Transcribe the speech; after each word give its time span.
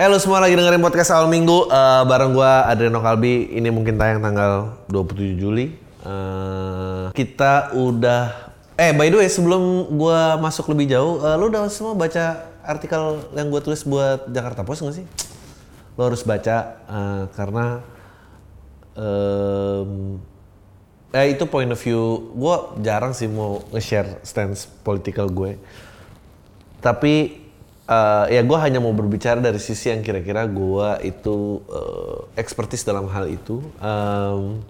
Eh 0.00 0.08
lu 0.08 0.16
semua 0.16 0.40
lagi 0.40 0.56
dengerin 0.56 0.80
podcast 0.80 1.12
awal 1.12 1.28
minggu 1.28 1.68
eh, 1.68 2.02
bareng 2.08 2.32
gua 2.32 2.64
Adriano 2.64 3.04
Kalbi. 3.04 3.52
Ini 3.52 3.68
mungkin 3.68 4.00
tayang 4.00 4.24
tanggal 4.24 4.80
27 4.88 5.36
Juli. 5.36 5.76
Eh, 6.00 7.06
kita 7.12 7.76
udah 7.76 8.48
Eh 8.80 8.96
by 8.96 9.12
the 9.12 9.20
way 9.20 9.28
sebelum 9.28 9.92
gua 10.00 10.40
masuk 10.40 10.72
lebih 10.72 10.88
jauh, 10.88 11.20
eh, 11.20 11.36
lu 11.36 11.52
udah 11.52 11.68
semua 11.68 11.92
baca 11.92 12.48
artikel 12.64 13.28
yang 13.36 13.52
gua 13.52 13.60
tulis 13.60 13.84
buat 13.84 14.24
Jakarta 14.32 14.64
Post 14.64 14.88
nggak 14.88 14.96
sih? 15.04 15.06
Lo 16.00 16.08
harus 16.08 16.24
baca 16.24 16.80
eh, 16.80 17.24
karena 17.36 17.84
em, 18.96 20.16
eh 21.12 21.26
itu 21.28 21.44
point 21.44 21.68
of 21.68 21.76
view 21.76 22.32
gua 22.32 22.72
jarang 22.80 23.12
sih 23.12 23.28
mau 23.28 23.60
nge-share 23.68 24.24
stance 24.24 24.64
political 24.80 25.28
gue. 25.28 25.60
Tapi 26.80 27.36
eh, 27.90 28.24
ya 28.38 28.40
gue 28.46 28.58
hanya 28.62 28.78
mau 28.78 28.94
berbicara 28.94 29.42
dari 29.42 29.58
sisi 29.58 29.90
yang 29.90 30.06
kira-kira 30.06 30.46
gue 30.46 30.88
itu 31.02 31.58
eh, 31.66 32.18
expertise 32.38 32.86
dalam 32.86 33.10
hal 33.10 33.26
itu. 33.26 33.58
Em, 33.82 34.62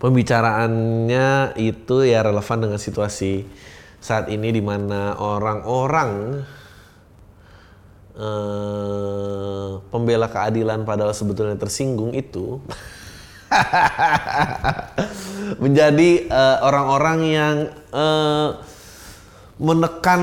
pembicaraannya 0.00 1.60
itu 1.60 1.96
ya 2.08 2.24
relevan 2.24 2.58
dengan 2.64 2.80
situasi 2.80 3.44
saat 4.00 4.32
ini 4.32 4.48
di 4.48 4.64
mana 4.64 5.20
orang-orang 5.20 6.40
eh, 8.16 9.70
pembela 9.92 10.32
keadilan 10.32 10.88
padahal 10.88 11.12
sebetulnya 11.12 11.60
tersinggung 11.60 12.16
itu 12.16 12.64
menjadi 15.62 16.10
orang-orang 16.64 17.18
yang 17.28 17.56
eh, 17.92 18.48
menekan 19.60 20.22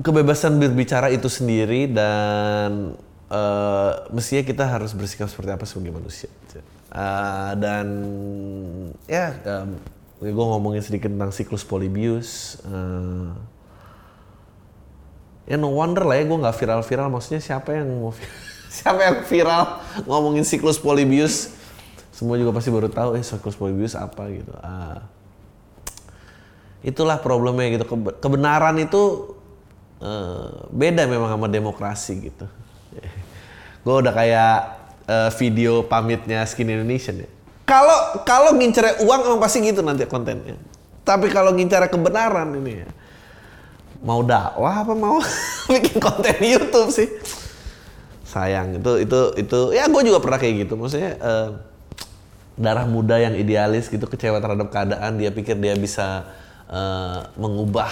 kebebasan 0.00 0.60
berbicara 0.60 1.08
itu 1.08 1.28
sendiri 1.28 1.88
dan 1.88 2.96
eh, 3.30 3.92
mestinya 4.12 4.42
kita 4.44 4.64
harus 4.68 4.92
bersikap 4.92 5.28
seperti 5.30 5.50
apa 5.52 5.64
sebagai 5.64 5.96
manusia. 5.96 6.28
Eh, 6.96 7.52
dan 7.60 7.86
ya, 9.04 9.36
gue 10.20 10.32
ngomongin 10.32 10.80
sedikit 10.80 11.12
tentang 11.12 11.32
siklus 11.34 11.64
Polybius. 11.66 12.60
eh, 12.64 13.30
ya 15.46 15.54
no 15.54 15.70
wonder 15.70 16.02
lah 16.02 16.18
ya 16.18 16.24
gue 16.26 16.38
nggak 16.38 16.56
viral-viral. 16.56 17.08
Maksudnya 17.12 17.40
siapa 17.42 17.76
yang 17.76 17.88
mau 18.00 18.12
siapa 18.76 19.00
yang 19.00 19.18
viral 19.24 19.80
ngomongin 20.08 20.44
siklus 20.44 20.80
Polybius? 20.80 21.52
Semua 22.16 22.40
juga 22.40 22.56
pasti 22.56 22.72
baru 22.72 22.88
tahu 22.88 23.20
eh 23.20 23.24
siklus 23.24 23.56
Polybius 23.60 23.92
apa 23.92 24.24
gitu. 24.32 24.52
Ah 24.60 25.04
itulah 26.86 27.18
problemnya 27.18 27.66
gitu 27.74 27.84
Kebe- 27.84 28.14
kebenaran 28.22 28.78
itu 28.78 29.34
eh, 30.00 30.48
beda 30.72 31.08
memang 31.08 31.30
sama 31.30 31.46
demokrasi 31.48 32.32
gitu. 32.32 32.46
Gue 33.84 33.96
udah 34.02 34.12
kayak 34.12 34.56
eh, 35.06 35.30
video 35.40 35.86
pamitnya 35.86 36.42
Skin 36.44 36.68
Indonesian 36.68 37.22
ya. 37.24 37.30
Kalau 37.66 38.22
kalau 38.22 38.54
ngincer 38.54 39.02
uang 39.02 39.20
emang 39.26 39.40
pasti 39.42 39.58
gitu 39.62 39.82
nanti 39.82 40.06
kontennya. 40.06 40.54
Tapi 41.02 41.30
kalau 41.30 41.54
ngincer 41.54 41.86
kebenaran 41.90 42.54
ini 42.58 42.86
ya 42.86 42.90
mau 44.06 44.20
dakwah 44.22 44.84
apa 44.84 44.92
mau 44.92 45.18
bikin 45.72 45.98
konten 45.98 46.36
YouTube 46.38 46.94
sih? 46.94 47.08
Sayang 48.26 48.78
itu 48.82 48.92
itu 49.02 49.20
itu 49.40 49.60
ya 49.74 49.90
gue 49.90 50.02
juga 50.06 50.18
pernah 50.22 50.38
kayak 50.38 50.66
gitu. 50.66 50.74
Maksudnya 50.78 51.18
eh, 51.18 51.48
darah 52.56 52.86
muda 52.86 53.18
yang 53.18 53.34
idealis 53.34 53.90
gitu 53.90 54.06
kecewa 54.06 54.38
terhadap 54.38 54.70
keadaan 54.70 55.18
dia 55.18 55.34
pikir 55.34 55.58
dia 55.58 55.74
bisa 55.74 56.22
eh, 56.70 57.20
mengubah 57.34 57.90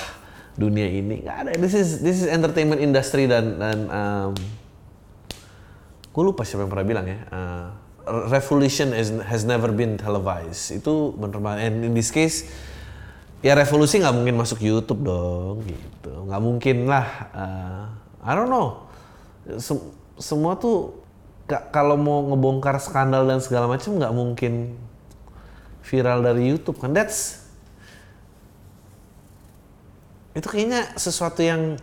dunia 0.55 0.87
ini. 0.87 1.23
Nggak 1.23 1.37
ada. 1.47 1.51
This 1.59 1.75
is 1.75 1.89
this 2.01 2.23
is 2.23 2.27
entertainment 2.31 2.79
industry 2.79 3.27
dan 3.27 3.59
dan 3.59 3.79
um, 3.91 4.33
gue 6.15 6.23
lupa 6.23 6.47
siapa 6.47 6.63
yang 6.63 6.71
pernah 6.71 6.87
bilang 6.87 7.07
ya 7.11 7.19
eh, 7.27 7.67
revolution 8.31 8.95
is, 8.95 9.11
has 9.27 9.43
never 9.43 9.75
been 9.75 9.99
televised. 9.99 10.71
Itu 10.71 11.15
bener 11.19 11.43
banget. 11.43 11.71
And 11.71 11.77
in 11.91 11.93
this 11.93 12.15
case 12.15 12.47
ya 13.45 13.53
revolusi 13.59 14.01
nggak 14.01 14.15
mungkin 14.15 14.39
masuk 14.39 14.63
YouTube 14.63 15.05
dong 15.05 15.67
gitu. 15.67 16.13
Nggak 16.31 16.43
mungkin 16.43 16.77
lah 16.87 17.07
eh, 17.35 17.85
I 18.25 18.33
don't 18.33 18.49
know. 18.49 18.89
Sem- 19.59 19.93
semua 20.17 20.55
tuh 20.55 21.03
ka- 21.51 21.69
kalau 21.75 21.99
mau 21.99 22.25
ngebongkar 22.31 22.79
skandal 22.79 23.27
dan 23.27 23.43
segala 23.43 23.67
macam 23.67 23.99
nggak 23.99 24.15
mungkin 24.15 24.79
viral 25.85 26.25
dari 26.25 26.49
YouTube 26.49 26.81
kan. 26.81 26.95
That's 26.97 27.44
itu 30.35 30.47
kayaknya 30.51 30.91
sesuatu 30.99 31.41
yang 31.41 31.79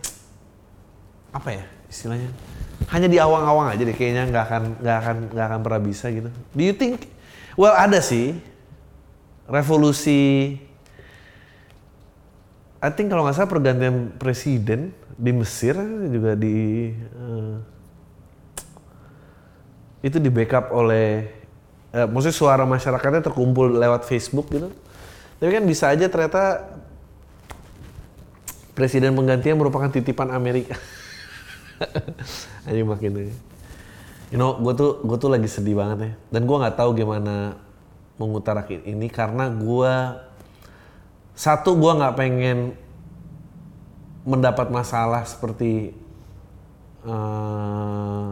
apa 1.32 1.48
ya 1.56 1.64
istilahnya? 1.88 2.28
Hanya 2.92 3.08
di 3.08 3.16
awang-awang 3.16 3.72
aja 3.72 3.80
deh 3.80 3.96
kayaknya 3.96 4.28
nggak 4.28 4.44
akan 4.44 4.62
nggak 4.84 4.96
akan 5.00 5.16
nggak 5.32 5.46
akan 5.48 5.60
pernah 5.64 5.80
bisa 5.80 6.06
gitu. 6.12 6.28
Do 6.28 6.62
you 6.62 6.76
think 6.76 7.08
well 7.56 7.72
ada 7.72 7.98
sih. 8.04 8.36
Revolusi 9.42 10.54
I 12.82 12.90
think 12.90 13.14
kalau 13.14 13.22
nggak 13.22 13.38
salah 13.38 13.50
pergantian 13.50 14.10
presiden 14.18 14.90
di 15.14 15.30
Mesir 15.30 15.78
juga 16.10 16.34
di 16.34 16.90
eh, 16.90 17.54
itu 20.02 20.18
di 20.18 20.30
backup 20.34 20.74
oleh 20.74 21.30
eh, 21.94 22.06
maksudnya 22.10 22.34
suara 22.34 22.64
masyarakatnya 22.66 23.22
terkumpul 23.22 23.70
lewat 23.78 24.02
Facebook 24.02 24.50
gitu. 24.50 24.74
Tapi 25.38 25.50
kan 25.54 25.62
bisa 25.62 25.94
aja 25.94 26.10
ternyata 26.10 26.71
presiden 28.72 29.12
penggantinya 29.12 29.60
merupakan 29.60 29.88
titipan 29.92 30.32
Amerika. 30.32 30.76
Aja 32.68 32.82
makin 32.86 33.34
you 34.32 34.40
know 34.40 34.56
gue 34.56 34.72
tuh 34.72 34.90
gue 35.04 35.16
tuh 35.20 35.30
lagi 35.32 35.48
sedih 35.48 35.76
banget 35.76 35.98
ya. 36.00 36.12
Dan 36.32 36.48
gue 36.48 36.56
nggak 36.56 36.76
tahu 36.76 36.96
gimana 36.96 37.56
mengutarakan 38.16 38.84
ini 38.84 39.08
karena 39.12 39.48
gue 39.52 39.94
satu 41.36 41.76
gue 41.76 41.92
nggak 41.92 42.16
pengen 42.16 42.58
mendapat 44.22 44.70
masalah 44.70 45.26
seperti 45.26 45.90
eh, 47.02 48.30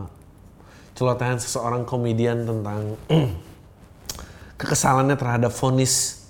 celotehan 0.94 1.40
seseorang 1.40 1.82
komedian 1.88 2.44
tentang 2.44 2.94
kekesalannya 4.60 5.16
terhadap 5.16 5.48
vonis 5.48 6.24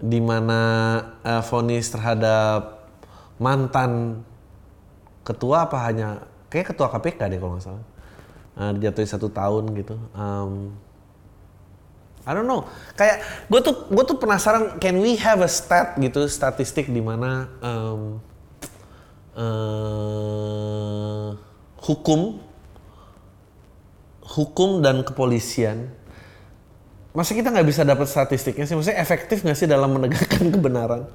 di 0.00 0.20
mana 0.20 0.60
vonis 1.48 1.92
terhadap 1.92 2.79
mantan 3.40 4.20
ketua 5.24 5.64
apa 5.64 5.80
hanya 5.88 6.28
kayak 6.52 6.76
ketua 6.76 6.92
KPK 6.92 7.20
deh 7.32 7.38
kalau 7.40 7.56
nggak 7.56 7.64
salah. 7.64 7.84
Eh, 8.60 8.70
dijatuhi 8.76 9.08
satu 9.08 9.32
tahun 9.32 9.72
gitu. 9.72 9.96
Em, 10.12 10.52
I 12.28 12.36
don't 12.36 12.44
know. 12.44 12.68
Kayak 12.94 13.24
gue 13.48 13.60
tuh 13.64 13.74
gue 13.88 14.04
tuh 14.04 14.20
penasaran 14.20 14.76
can 14.76 15.00
we 15.00 15.16
have 15.16 15.40
a 15.40 15.48
stat 15.48 15.96
gitu 15.96 16.28
statistik 16.28 16.92
di 16.92 17.00
mana 17.00 17.48
em, 17.64 18.20
eh, 19.40 21.28
hukum 21.80 22.50
hukum 24.30 24.78
dan 24.78 25.02
kepolisian 25.02 25.90
masa 27.10 27.34
kita 27.34 27.50
nggak 27.50 27.66
bisa 27.66 27.82
dapat 27.82 28.06
statistiknya 28.06 28.62
sih 28.62 28.78
maksudnya 28.78 29.02
efektif 29.02 29.42
nggak 29.42 29.58
sih 29.58 29.66
dalam 29.66 29.90
menegakkan 29.90 30.46
kebenaran 30.54 31.10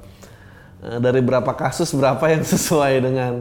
dari 1.02 1.22
berapa 1.26 1.52
kasus 1.58 1.90
berapa 1.98 2.22
yang 2.30 2.46
sesuai 2.54 2.94
dengan 3.02 3.34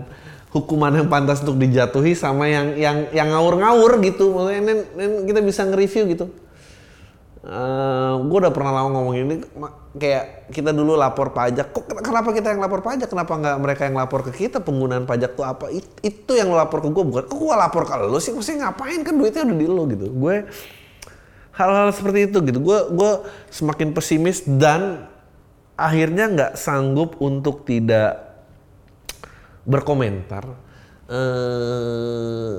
hukuman 0.55 0.95
yang 0.95 1.11
pantas 1.11 1.43
untuk 1.43 1.59
dijatuhi 1.59 2.15
sama 2.15 2.47
yang 2.47 2.79
yang 2.79 3.11
yang 3.11 3.29
ngawur-ngawur 3.35 3.99
gitu. 4.01 4.33
Maksudnya 4.33 4.61
ini, 4.63 4.73
ini 4.97 5.17
kita 5.29 5.41
bisa 5.43 5.67
nge-review 5.67 6.05
gitu. 6.15 6.27
Gue 8.25 8.39
udah 8.41 8.49
pernah 8.49 8.73
lama 8.73 8.89
ngomong 8.97 9.15
ini 9.21 9.35
kayak 10.01 10.49
kita 10.49 10.73
dulu 10.73 10.97
lapor 10.97 11.37
pajak. 11.37 11.77
Kok 11.77 11.85
ken- 11.85 12.01
kenapa 12.01 12.33
kita 12.33 12.57
yang 12.57 12.65
lapor 12.65 12.81
pajak? 12.81 13.05
Kenapa 13.05 13.37
nggak 13.37 13.57
mereka 13.61 13.83
yang 13.85 13.97
lapor 14.01 14.25
ke 14.25 14.33
kita? 14.33 14.65
Penggunaan 14.65 15.05
pajak 15.05 15.37
tuh 15.37 15.45
apa? 15.45 15.69
It- 15.69 16.01
itu 16.01 16.33
yang 16.33 16.49
lo 16.49 16.57
lapor 16.57 16.81
ke 16.81 16.89
gue 16.89 17.05
bukan 17.05 17.29
kok 17.29 17.37
gue 17.37 17.53
lapor 17.53 17.85
ke 17.85 17.95
lo 18.01 18.17
sih? 18.17 18.33
Maksudnya 18.33 18.73
ngapain? 18.73 19.05
Kan 19.05 19.21
duitnya 19.21 19.45
udah 19.45 19.59
di 19.61 19.67
lo 19.69 19.83
gitu. 19.93 20.07
Gue 20.09 20.49
hal-hal 21.53 21.93
seperti 21.93 22.33
itu 22.33 22.39
gitu. 22.41 22.59
Gue 22.65 22.79
gue 22.95 23.11
semakin 23.53 23.93
pesimis 23.93 24.49
dan 24.49 25.05
akhirnya 25.75 26.25
nggak 26.31 26.53
sanggup 26.55 27.19
untuk 27.19 27.67
tidak 27.67 28.35
berkomentar. 29.67 30.45
Eh, 31.05 32.59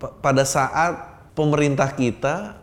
pa- 0.00 0.14
pada 0.22 0.44
saat 0.48 0.94
pemerintah 1.36 1.92
kita 1.92 2.56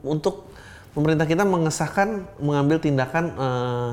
untuk 0.00 0.48
pemerintah 0.96 1.28
kita 1.28 1.44
mengesahkan 1.44 2.24
mengambil 2.40 2.80
tindakan 2.80 3.24
eh, 3.36 3.90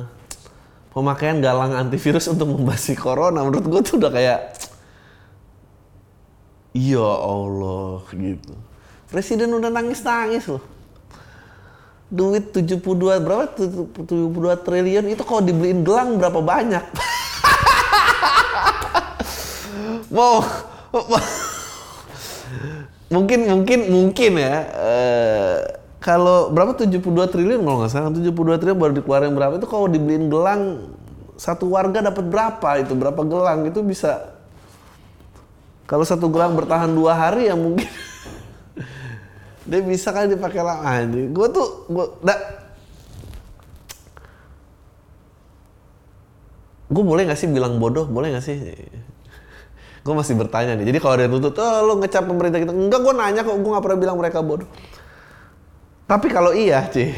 pemakaian 0.96 1.40
galang 1.44 1.76
antivirus 1.76 2.32
untuk 2.32 2.56
membasmi 2.56 2.96
corona 2.96 3.44
menurut 3.44 3.66
gue 3.68 3.82
tuh 3.84 3.96
udah 4.00 4.12
kayak 4.12 4.40
ya 6.72 7.04
Allah 7.04 8.00
gitu. 8.16 8.56
Presiden 9.12 9.52
udah 9.52 9.68
nangis 9.68 10.00
nangis 10.08 10.48
loh 10.48 10.81
duit 12.12 12.52
72 12.52 13.24
berapa? 13.24 13.48
72 13.56 14.04
triliun 14.68 15.06
itu 15.08 15.24
kalau 15.24 15.40
dibeliin 15.40 15.88
gelang 15.88 16.20
berapa 16.20 16.44
banyak? 16.44 16.84
Mau 20.16 20.44
mungkin 23.12 23.44
mungkin 23.48 23.80
mungkin 23.92 24.32
ya 24.40 24.56
uh, 24.72 25.56
kalau 26.04 26.52
berapa 26.52 26.76
72 26.76 27.00
triliun 27.32 27.64
kalau 27.64 27.78
nggak 27.84 27.92
salah 27.92 28.12
72 28.12 28.60
triliun 28.60 28.76
baru 28.76 28.94
dikeluarin 29.00 29.32
berapa? 29.32 29.56
Itu 29.56 29.72
kalau 29.72 29.88
dibeliin 29.88 30.28
gelang 30.28 30.92
satu 31.40 31.72
warga 31.72 32.04
dapat 32.04 32.28
berapa 32.28 32.70
itu? 32.84 32.92
Berapa 32.92 33.24
gelang? 33.24 33.64
Itu 33.72 33.80
bisa 33.88 34.36
kalau 35.88 36.04
satu 36.04 36.28
gelang 36.28 36.60
bertahan 36.60 36.92
dua 36.92 37.16
hari 37.16 37.48
ya 37.48 37.56
mungkin 37.56 37.88
dia 39.72 39.80
bisa 39.80 40.12
kan 40.12 40.28
dipakai 40.28 40.60
lama 40.60 41.08
gue 41.08 41.48
tuh 41.56 41.68
gue 41.88 42.06
da, 42.20 42.36
gue 46.92 47.04
boleh 47.08 47.24
gak 47.32 47.40
sih 47.40 47.48
bilang 47.48 47.80
bodoh? 47.80 48.04
Boleh 48.06 48.36
gak 48.36 48.44
sih? 48.44 48.60
Gue 50.04 50.14
masih 50.14 50.36
bertanya 50.36 50.76
nih. 50.76 50.92
Jadi 50.92 50.98
kalau 51.00 51.14
ada 51.16 51.24
yang 51.24 51.34
tuntut 51.40 51.56
oh 51.56 51.80
lo 51.88 51.94
ngecap 52.04 52.24
pemerintah 52.28 52.60
kita. 52.60 52.74
Enggak 52.76 53.00
gue 53.00 53.14
nanya 53.16 53.42
kok. 53.48 53.56
Gue 53.56 53.72
gak 53.72 53.84
pernah 53.88 54.00
bilang 54.04 54.18
mereka 54.20 54.44
bodoh. 54.44 54.68
Tapi 56.04 56.28
kalau 56.28 56.52
iya 56.52 56.84
sih 56.92 57.16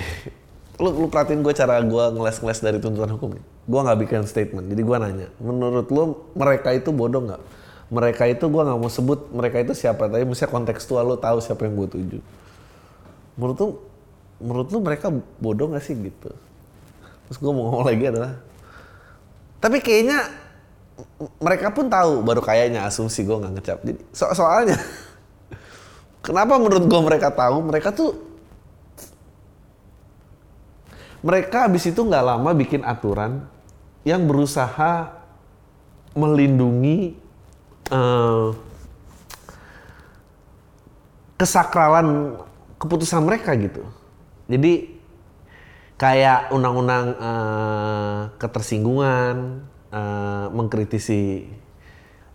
lu, 0.77 0.94
lu 0.94 1.07
perhatiin 1.09 1.41
gue 1.41 1.53
cara 1.57 1.81
gue 1.81 2.03
ngeles-ngeles 2.13 2.59
dari 2.61 2.77
tuntutan 2.77 3.09
hukum 3.17 3.33
gue 3.41 3.79
nggak 3.81 4.00
bikin 4.05 4.21
statement. 4.29 4.69
Jadi 4.69 4.81
gue 4.85 4.97
nanya 5.01 5.27
menurut 5.41 5.89
lu 5.89 6.21
mereka 6.38 6.69
itu 6.69 6.94
bodoh 6.94 7.25
nggak? 7.25 7.41
Mereka 7.89 8.23
itu 8.29 8.45
gue 8.45 8.61
nggak 8.61 8.77
mau 8.77 8.91
sebut 8.94 9.33
mereka 9.33 9.57
itu 9.65 9.73
siapa 9.73 10.05
tapi 10.05 10.21
mesti 10.29 10.45
kontekstual 10.45 11.09
lo 11.09 11.17
tahu 11.17 11.41
siapa 11.41 11.65
yang 11.65 11.73
gue 11.73 11.89
tuju 11.89 12.19
menurut 13.35 13.57
lu 13.59 13.69
menurut 14.44 14.68
lu 14.69 14.80
mereka 14.83 15.07
bodoh 15.39 15.71
gak 15.71 15.83
sih 15.85 15.95
gitu? 15.95 16.31
Terus 17.30 17.38
gue 17.39 17.51
mau 17.51 17.71
ngomong 17.71 17.85
lagi 17.88 18.06
adalah 18.09 18.33
tapi 19.63 19.80
kayaknya 19.80 20.27
mereka 21.39 21.71
pun 21.71 21.88
tahu 21.88 22.19
baru 22.19 22.44
kayaknya 22.44 22.83
asumsi 22.83 23.24
gue 23.24 23.31
nggak 23.31 23.53
ngecap. 23.57 23.80
Jadi 23.88 24.00
so 24.12 24.27
soalnya 24.35 24.75
kenapa 26.25 26.59
menurut 26.59 26.83
gue 26.83 27.01
mereka 27.01 27.31
tahu? 27.31 27.63
Mereka 27.71 27.95
tuh 27.95 28.12
mereka 31.24 31.71
abis 31.71 31.88
itu 31.88 32.03
nggak 32.03 32.27
lama 32.27 32.51
bikin 32.51 32.83
aturan 32.83 33.47
yang 34.03 34.27
berusaha 34.27 35.15
melindungi 36.12 37.15
uh, 37.88 38.51
kesakralan 41.39 42.36
keputusan 42.83 43.24
mereka 43.24 43.56
gitu 43.56 43.88
jadi 44.51 44.91
kayak 45.95 46.51
undang-undang 46.51 47.15
uh, 47.15 48.19
ketersinggungan, 48.35 49.63
uh, 49.94 50.51
mengkritisi 50.51 51.47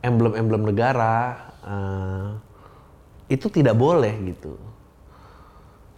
emblem-emblem 0.01 0.73
negara, 0.73 1.53
uh, 1.67 2.29
itu 3.29 3.51
tidak 3.53 3.77
boleh 3.77 4.15
gitu. 4.33 4.57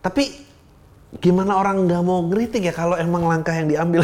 Tapi 0.03 0.51
gimana 1.23 1.59
orang 1.59 1.87
nggak 1.87 2.03
mau 2.03 2.27
ngeritik 2.27 2.71
ya 2.71 2.75
kalau 2.75 2.99
emang 2.99 3.27
langkah 3.27 3.55
yang 3.55 3.71
diambil 3.71 4.03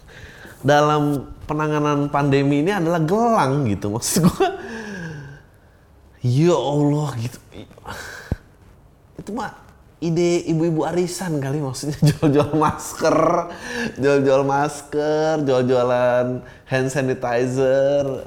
dalam 0.70 1.32
penanganan 1.48 2.06
pandemi 2.06 2.62
ini 2.62 2.70
adalah 2.70 3.02
gelang 3.02 3.66
gitu 3.66 3.98
maksud 3.98 4.30
gue. 4.30 4.48
Ya 6.22 6.54
Allah 6.54 7.18
gitu. 7.18 7.38
Itu 9.18 9.34
mah 9.34 9.71
ide 10.02 10.42
ibu-ibu 10.50 10.82
arisan 10.82 11.38
kali 11.38 11.62
maksudnya 11.62 11.94
jual-jual 12.10 12.58
masker, 12.58 13.16
jual-jual 14.02 14.42
masker, 14.42 15.46
jual-jualan 15.46 16.42
hand 16.66 16.88
sanitizer. 16.90 18.26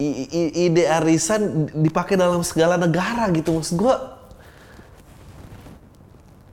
I, 0.00 0.08
i, 0.26 0.40
ide 0.66 0.88
arisan 0.88 1.68
dipakai 1.78 2.18
dalam 2.18 2.40
segala 2.42 2.80
negara 2.80 3.28
gitu 3.30 3.54
maksud 3.54 3.76
gua. 3.76 4.18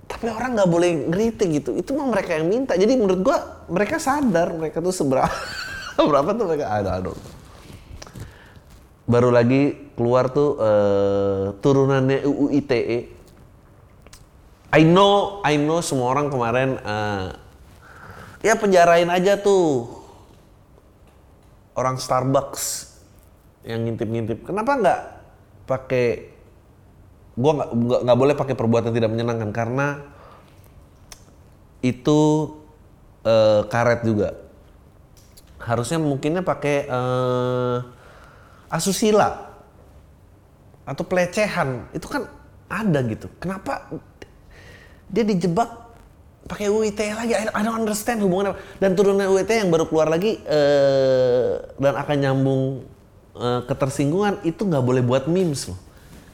Tapi 0.05 0.27
orang 0.27 0.59
nggak 0.59 0.69
boleh 0.69 0.91
ngeritik 1.09 1.47
gitu. 1.63 1.71
Itu 1.79 1.95
mah 1.95 2.11
mereka 2.11 2.35
yang 2.35 2.51
minta. 2.51 2.75
Jadi 2.75 2.93
menurut 2.99 3.23
gua 3.23 3.65
mereka 3.71 3.97
sadar 3.97 4.53
mereka 4.53 4.83
tuh 4.83 4.93
seberapa 4.99 5.31
berapa 5.97 6.29
tuh 6.35 6.45
mereka 6.45 6.67
ada 6.67 6.99
ada. 6.99 7.15
Baru 9.09 9.33
lagi 9.33 9.89
keluar 9.97 10.29
tuh 10.29 10.59
uh, 10.61 11.57
turunannya 11.57 12.21
UU 12.29 12.53
ITE 12.61 13.18
I 14.69 14.85
know, 14.85 15.41
I 15.41 15.57
know 15.57 15.81
semua 15.81 16.13
orang 16.13 16.29
kemarin 16.29 16.77
uh, 16.85 17.33
ya 18.45 18.53
penjarain 18.53 19.09
aja 19.09 19.41
tuh 19.41 19.89
orang 21.73 21.97
Starbucks 21.97 22.93
yang 23.65 23.81
ngintip-ngintip. 23.89 24.45
Kenapa 24.45 24.77
nggak 24.77 25.01
pakai 25.65 26.07
gua 27.33 27.65
nggak 27.65 27.69
nggak 28.05 28.19
boleh 28.19 28.35
pakai 28.37 28.55
perbuatan 28.55 28.93
tidak 28.93 29.09
menyenangkan 29.09 29.49
karena 29.49 29.87
itu 31.81 32.53
uh, 33.25 33.65
karet 33.65 34.05
juga. 34.05 34.37
Harusnya 35.57 35.97
mungkinnya 35.97 36.45
pakai 36.45 36.85
uh, 36.87 37.89
asusila 38.69 39.49
atau 40.85 41.03
pelecehan 41.09 41.89
itu 41.89 42.05
kan 42.05 42.29
ada 42.69 43.01
gitu. 43.09 43.25
Kenapa 43.41 43.89
dia 45.09 45.23
dijebak 45.25 45.69
pakai 46.49 46.69
UIT 46.69 46.99
lagi. 47.13 47.33
I 47.37 47.61
don't 47.61 47.77
understand 47.77 48.21
hubungannya. 48.25 48.57
Dan 48.81 48.97
turunan 48.97 49.29
UIT 49.29 49.49
yang 49.49 49.69
baru 49.69 49.85
keluar 49.85 50.09
lagi 50.09 50.41
uh, 50.45 51.61
dan 51.77 51.93
akan 51.93 52.15
nyambung 52.17 52.61
uh, 53.37 53.61
ketersinggungan 53.69 54.41
itu 54.45 54.65
nggak 54.65 54.81
boleh 54.81 55.01
buat 55.05 55.29
memes 55.29 55.69
loh. 55.69 55.79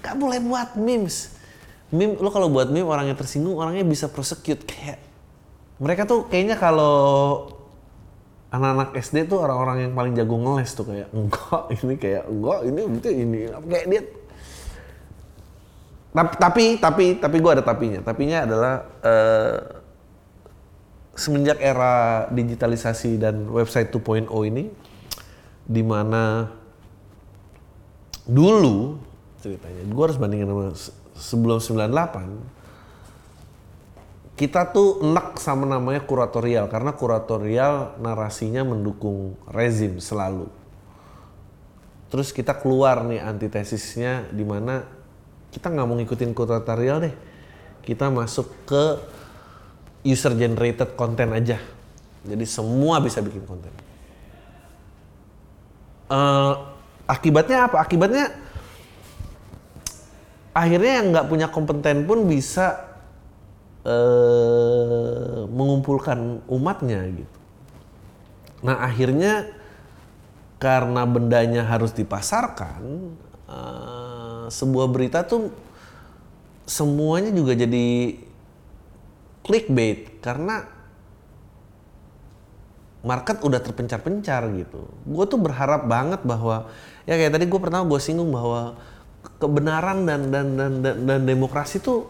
Nggak 0.03 0.15
boleh 0.15 0.39
buat 0.39 0.69
memes. 0.79 1.35
Meme 1.91 2.19
lo 2.19 2.29
kalau 2.31 2.47
buat 2.51 2.71
meme 2.71 2.87
orangnya 2.87 3.15
tersinggung 3.15 3.55
orangnya 3.55 3.83
bisa 3.83 4.11
prosecute 4.11 4.63
kayak 4.67 4.99
mereka 5.79 6.07
tuh 6.07 6.27
kayaknya 6.31 6.55
kalau 6.55 7.51
anak-anak 8.55 8.95
SD 8.95 9.27
tuh 9.27 9.43
orang-orang 9.43 9.89
yang 9.89 9.93
paling 9.93 10.15
jago 10.15 10.35
ngeles 10.39 10.71
tuh 10.71 10.87
kayak 10.87 11.07
enggak 11.11 11.63
ini 11.75 11.93
kayak 11.99 12.23
enggak 12.31 12.59
ini 12.63 12.81
itu 12.87 13.09
ini 13.11 13.39
kayak 13.51 13.85
dia 13.91 14.01
tapi 16.15 16.79
tapi 16.79 17.19
tapi 17.19 17.37
gue 17.43 17.51
ada 17.51 17.63
tapinya. 17.65 17.99
Tapinya 17.99 18.47
adalah 18.47 18.73
uh, 19.03 19.59
semenjak 21.15 21.59
era 21.59 22.27
digitalisasi 22.31 23.19
dan 23.19 23.51
website 23.51 23.91
2.0 23.91 24.31
ini, 24.47 24.71
di 25.67 25.83
mana 25.83 26.47
dulu 28.23 28.95
ceritanya, 29.43 29.83
gue 29.85 30.03
harus 30.03 30.17
bandingin 30.17 30.49
sama 30.49 30.73
sebelum 31.15 31.59
98, 31.61 34.35
kita 34.35 34.67
tuh 34.73 34.99
enak 35.05 35.39
sama 35.39 35.69
namanya 35.69 36.03
kuratorial 36.03 36.67
karena 36.67 36.91
kuratorial 36.91 37.95
narasinya 38.01 38.65
mendukung 38.67 39.37
rezim 39.47 40.01
selalu. 40.01 40.49
Terus 42.11 42.35
kita 42.35 42.53
keluar 42.57 43.05
nih 43.07 43.23
antitesisnya 43.23 44.27
di 44.33 44.43
mana 44.43 44.83
kita 45.55 45.71
nggak 45.71 45.87
mau 45.87 45.95
ngikutin 45.95 46.35
tutorial 46.35 47.07
deh. 47.07 47.15
Kita 47.79 48.11
masuk 48.11 48.67
ke 48.67 48.83
user 50.03 50.35
generated 50.35 50.99
content 50.99 51.31
aja. 51.31 51.63
Jadi 52.27 52.43
semua 52.43 52.99
bisa 52.99 53.23
bikin 53.23 53.47
konten. 53.47 53.71
Uh, 56.11 56.75
akibatnya 57.07 57.71
apa? 57.71 57.79
Akibatnya 57.79 58.35
akhirnya 60.51 60.91
yang 60.99 61.07
nggak 61.15 61.27
punya 61.31 61.47
kompeten 61.47 62.03
pun 62.03 62.27
bisa 62.27 62.91
uh, 63.87 65.47
mengumpulkan 65.47 66.43
umatnya 66.51 66.99
gitu. 67.15 67.37
Nah 68.65 68.83
akhirnya 68.83 69.47
karena 70.59 71.05
bendanya 71.05 71.61
harus 71.63 71.93
dipasarkan 71.93 72.81
uh, 73.45 74.04
sebuah 74.49 74.87
berita 74.89 75.23
tuh 75.25 75.53
semuanya 76.65 77.29
juga 77.29 77.53
jadi 77.53 78.17
clickbait 79.45 80.17
karena 80.25 80.65
market 83.05 83.37
udah 83.45 83.61
terpencar-pencar 83.61 84.49
gitu. 84.57 84.89
Gue 85.05 85.25
tuh 85.29 85.37
berharap 85.37 85.85
banget 85.85 86.25
bahwa 86.25 86.73
ya 87.05 87.13
kayak 87.13 87.37
tadi 87.37 87.45
gue 87.45 87.59
pernah 87.61 87.85
gue 87.85 87.99
singgung 88.01 88.33
bahwa 88.33 88.73
kebenaran 89.37 90.09
dan 90.09 90.33
dan 90.33 90.47
dan 90.57 90.71
dan, 90.81 90.95
dan 91.05 91.21
demokrasi 91.21 91.77
tuh 91.77 92.09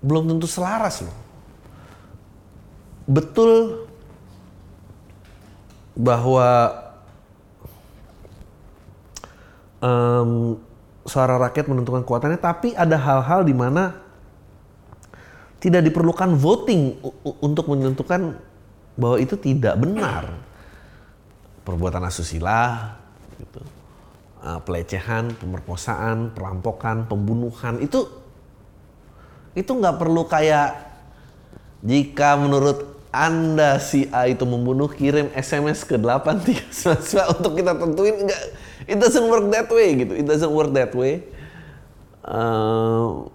belum 0.00 0.32
tentu 0.32 0.48
selaras 0.48 1.04
loh. 1.04 1.16
Betul 3.04 3.84
bahwa 5.92 6.80
um, 9.82 10.56
suara 11.02 11.36
rakyat 11.36 11.66
menentukan 11.66 12.06
kekuatannya, 12.06 12.38
tapi 12.38 12.72
ada 12.78 12.94
hal-hal 12.94 13.42
di 13.42 13.52
mana 13.52 13.98
tidak 15.58 15.82
diperlukan 15.86 16.38
voting 16.38 16.98
untuk 17.42 17.70
menentukan 17.70 18.38
bahwa 18.94 19.16
itu 19.18 19.34
tidak 19.38 19.74
benar. 19.78 20.30
perbuatan 21.62 22.02
asusila, 22.02 22.98
gitu, 23.38 23.62
uh, 24.42 24.58
pelecehan, 24.66 25.30
pemerkosaan, 25.38 26.34
perampokan, 26.34 27.06
pembunuhan 27.06 27.78
itu 27.78 28.02
itu 29.54 29.70
nggak 29.70 29.94
perlu 29.94 30.26
kayak 30.26 30.74
jika 31.86 32.34
menurut 32.34 33.01
anda 33.12 33.76
si 33.76 34.08
A 34.08 34.24
itu 34.24 34.42
membunuh 34.48 34.88
kirim 34.88 35.28
SMS 35.36 35.84
ke 35.84 36.00
8399 36.00 37.36
untuk 37.36 37.52
kita 37.60 37.76
tentuin. 37.76 38.16
Enggak 38.24 38.42
it 38.88 38.96
doesn't 38.98 39.28
work 39.28 39.46
that 39.52 39.68
way 39.68 39.88
gitu. 40.00 40.12
It 40.16 40.26
doesn't 40.26 40.50
work 40.50 40.72
that 40.72 40.90
way. 40.96 41.22
Uh, 42.24 43.28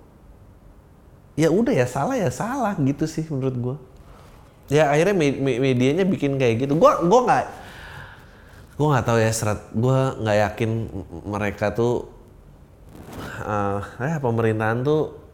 ya 1.37 1.53
udah 1.53 1.71
ya 1.75 1.85
salah 1.85 2.17
ya 2.17 2.33
salah 2.33 2.73
gitu 2.81 3.05
sih 3.05 3.27
menurut 3.29 3.53
gue 3.53 3.77
ya 4.73 4.89
akhirnya 4.89 5.13
me 5.13 5.27
me 5.37 5.51
medianya 5.61 6.03
bikin 6.03 6.41
kayak 6.41 6.65
gitu. 6.65 6.73
Gue 6.73 6.91
gue 7.05 7.21
nggak 7.29 7.45
gue 8.77 8.87
nggak 8.87 9.05
tahu 9.05 9.17
ya 9.21 9.31
serat 9.33 9.61
gue 9.73 9.99
nggak 10.25 10.37
yakin 10.49 10.71
mereka 11.25 11.69
tuh 11.73 12.09
uh, 13.45 13.81
eh 14.01 14.17
pemerintahan 14.17 14.81
tuh 14.81 15.26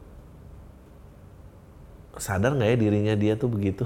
sadar 2.18 2.54
nggak 2.54 2.70
ya 2.74 2.78
dirinya 2.78 3.14
dia 3.18 3.34
tuh 3.34 3.50
begitu 3.50 3.86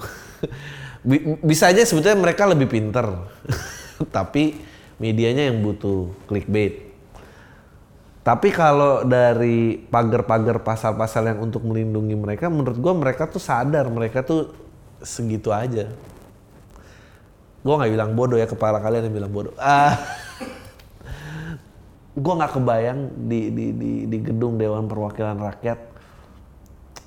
bisa 1.49 1.71
aja 1.71 1.87
sebetulnya 1.87 2.19
mereka 2.19 2.43
lebih 2.47 2.67
pinter 2.67 3.07
tapi 4.15 4.59
medianya 4.99 5.47
yang 5.47 5.63
butuh 5.63 6.11
clickbait 6.27 6.87
tapi 8.27 8.51
kalau 8.51 9.07
dari 9.07 9.79
pagar-pagar 9.87 10.59
pasal-pasal 10.59 11.31
yang 11.31 11.47
untuk 11.47 11.63
melindungi 11.63 12.11
mereka, 12.11 12.51
menurut 12.51 12.75
gue 12.75 12.91
mereka 12.91 13.23
tuh 13.23 13.39
sadar, 13.39 13.87
mereka 13.87 14.19
tuh 14.19 14.51
segitu 14.99 15.47
aja. 15.55 15.87
Gue 17.63 17.73
nggak 17.79 17.87
bilang 17.87 18.11
bodoh 18.19 18.35
ya 18.35 18.43
kepala 18.43 18.83
kalian 18.83 19.07
yang 19.07 19.15
bilang 19.15 19.31
bodoh. 19.31 19.55
Ah, 19.55 19.95
gue 22.19 22.33
nggak 22.35 22.51
kebayang 22.51 22.99
di, 23.31 23.47
di 23.47 23.65
di 23.71 23.91
di 24.11 24.17
gedung 24.19 24.59
Dewan 24.59 24.91
Perwakilan 24.91 25.39
Rakyat 25.39 25.79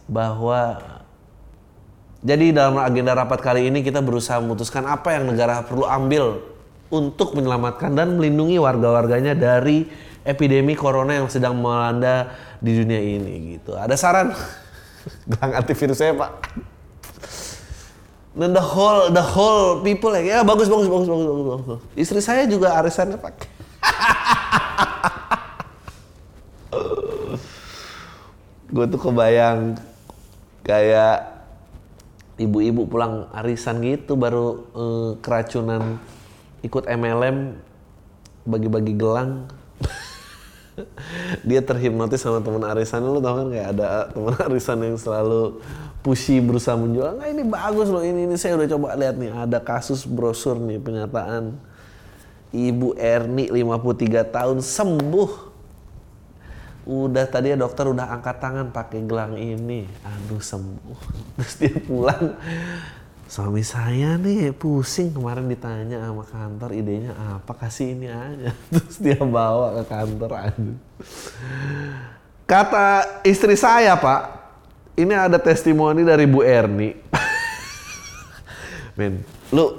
bahwa 0.08 0.80
jadi 2.20 2.52
dalam 2.52 2.76
agenda 2.76 3.16
rapat 3.16 3.40
kali 3.40 3.72
ini 3.72 3.80
kita 3.80 4.04
berusaha 4.04 4.36
memutuskan 4.44 4.84
apa 4.84 5.16
yang 5.16 5.24
negara 5.24 5.64
perlu 5.64 5.88
ambil 5.88 6.44
untuk 6.92 7.32
menyelamatkan 7.32 7.96
dan 7.96 8.20
melindungi 8.20 8.60
warga-warganya 8.60 9.32
dari 9.32 9.88
epidemi 10.20 10.76
corona 10.76 11.16
yang 11.16 11.32
sedang 11.32 11.56
melanda 11.56 12.28
di 12.60 12.76
dunia 12.76 13.00
ini 13.00 13.56
gitu. 13.56 13.72
Ada 13.72 13.96
saran? 13.96 14.36
Gelang 15.32 15.64
antivirusnya 15.64 16.12
Pak. 16.12 16.32
Dan 18.36 18.52
the 18.52 18.60
whole 18.62 19.08
the 19.10 19.24
whole 19.24 19.80
people 19.80 20.12
ya, 20.12 20.38
ya 20.38 20.44
bagus 20.44 20.68
bagus 20.68 20.92
bagus 20.92 21.08
bagus 21.08 21.24
bagus. 21.24 21.46
bagus. 21.64 21.80
Istri 21.96 22.20
saya 22.20 22.44
juga 22.44 22.76
arisannya 22.76 23.16
Pak. 23.16 23.32
gue 28.70 28.86
tuh 28.86 29.00
kebayang 29.02 29.80
kayak 30.62 31.39
ibu-ibu 32.40 32.88
pulang 32.88 33.28
arisan 33.37 33.85
gitu 33.85 34.16
baru 34.16 34.64
uh, 34.73 35.11
keracunan 35.20 36.00
ikut 36.64 36.88
MLM 36.88 37.61
bagi-bagi 38.49 38.97
gelang. 38.97 39.44
Dia 41.49 41.61
terhipnotis 41.61 42.25
sama 42.25 42.40
teman 42.40 42.64
arisan 42.64 43.04
lu 43.04 43.20
tau 43.20 43.44
kan? 43.44 43.47
Kayak 43.52 43.68
ada 43.76 44.09
teman 44.09 44.35
arisan 44.49 44.80
yang 44.80 44.97
selalu 44.97 45.61
pushy 46.00 46.40
berusaha 46.40 46.76
menjual 46.80 47.20
nah 47.20 47.28
ini 47.28 47.44
bagus 47.44 47.92
loh 47.92 48.00
ini 48.00 48.25
ini 48.25 48.37
saya 48.40 48.56
udah 48.56 48.68
coba 48.73 48.97
lihat 48.97 49.20
nih 49.20 49.30
ada 49.37 49.61
kasus 49.61 50.09
brosur 50.09 50.56
nih 50.56 50.80
pernyataan 50.80 51.61
Ibu 52.50 52.99
Erni 52.99 53.47
53 53.52 54.35
tahun 54.35 54.59
sembuh 54.64 55.50
udah 56.90 57.25
tadi 57.30 57.54
ya 57.54 57.56
dokter 57.56 57.87
udah 57.87 58.11
angkat 58.11 58.42
tangan 58.42 58.75
pakai 58.75 59.06
gelang 59.06 59.38
ini. 59.38 59.87
Aduh 60.02 60.42
sembuh. 60.42 60.99
Terus 61.38 61.54
dia 61.62 61.75
pulang. 61.78 62.35
Suami 63.30 63.62
saya 63.62 64.18
nih 64.18 64.50
pusing 64.50 65.14
kemarin 65.14 65.47
ditanya 65.47 66.02
sama 66.02 66.26
kantor 66.26 66.75
idenya 66.75 67.14
apa? 67.14 67.54
Kasih 67.54 67.94
ini 67.94 68.11
aja. 68.11 68.50
Terus 68.75 68.99
dia 68.99 69.23
bawa 69.23 69.78
ke 69.78 69.82
kantor 69.87 70.30
aja 70.35 70.75
kata 72.50 73.23
istri 73.23 73.54
saya 73.54 73.94
pak 73.94 74.42
ini 74.99 75.14
ada 75.14 75.38
testimoni 75.38 76.02
dari 76.02 76.26
Bu 76.26 76.42
Erni. 76.42 76.90
Men 78.99 79.23
lu 79.54 79.78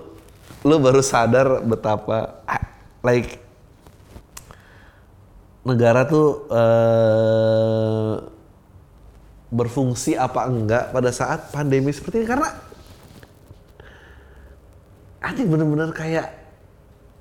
lu 0.63 0.75
baru 0.79 1.03
sadar 1.03 1.59
betapa 1.67 2.39
like 3.03 3.43
negara 5.61 6.09
tuh 6.09 6.49
uh, 6.49 8.17
berfungsi 9.51 10.17
apa 10.17 10.47
enggak 10.49 10.89
pada 10.89 11.11
saat 11.13 11.53
pandemi 11.53 11.93
seperti 11.93 12.23
ini? 12.23 12.27
Karena 12.27 12.49
anjing 15.21 15.47
bener-bener 15.51 15.93
kayak 15.93 16.27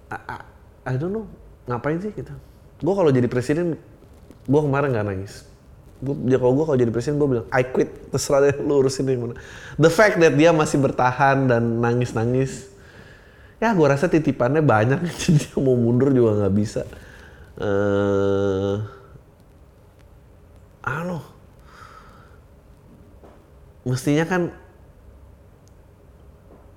I, 0.09 0.19
I, 0.25 0.37
I 0.89 0.95
don't 0.97 1.13
know 1.13 1.27
ngapain 1.69 2.01
sih 2.01 2.15
gitu? 2.17 2.33
Gue 2.81 2.95
kalau 2.97 3.13
jadi 3.13 3.29
presiden 3.29 3.77
gue 4.49 4.61
kemarin 4.65 4.89
nggak 4.97 5.07
nangis. 5.07 5.45
Gue 6.01 6.17
kalau 6.41 6.57
gue 6.57 6.65
kalau 6.65 6.79
jadi 6.81 6.89
presiden 6.89 7.21
gue 7.21 7.29
bilang 7.29 7.47
I 7.53 7.67
quit. 7.69 8.09
Terserah 8.09 8.41
deh 8.49 8.57
lu 8.65 8.81
urusin 8.81 9.05
deh 9.05 9.21
mana. 9.21 9.37
The 9.77 9.93
fact 9.93 10.17
that 10.17 10.33
dia 10.33 10.49
masih 10.57 10.81
bertahan 10.81 11.45
dan 11.45 11.83
nangis 11.85 12.17
nangis 12.17 12.73
ya 13.61 13.77
gue 13.77 13.85
rasa 13.85 14.09
titipannya 14.09 14.65
banyak. 14.65 14.97
Jadi 15.21 15.61
mau 15.61 15.77
mundur 15.77 16.09
juga 16.09 16.41
nggak 16.41 16.55
bisa 16.57 16.89
uh, 17.61 18.81
anu 20.81 21.21
mestinya 23.85 24.25
kan 24.25 24.43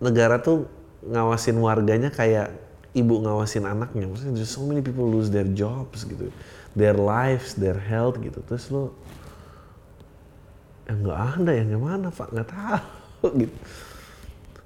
negara 0.03 0.39
tuh 0.43 0.67
ngawasin 1.03 1.55
warganya 1.59 2.11
kayak 2.11 2.51
ibu 2.95 3.23
ngawasin 3.23 3.65
anaknya. 3.67 4.07
Maksudnya 4.07 4.35
just 4.39 4.55
so 4.55 4.63
many 4.63 4.79
people 4.83 5.07
lose 5.07 5.31
their 5.31 5.47
jobs 5.47 6.03
gitu, 6.03 6.29
their 6.77 6.95
lives, 6.95 7.55
their 7.55 7.75
health 7.75 8.19
gitu. 8.19 8.39
Terus 8.45 8.67
lo 8.71 8.95
yang 10.83 10.99
nggak 10.99 11.19
ada 11.39 11.51
yang 11.55 11.67
gimana 11.79 12.11
pak 12.11 12.27
nggak 12.31 12.49
tahu 12.51 13.27
gitu. 13.43 13.55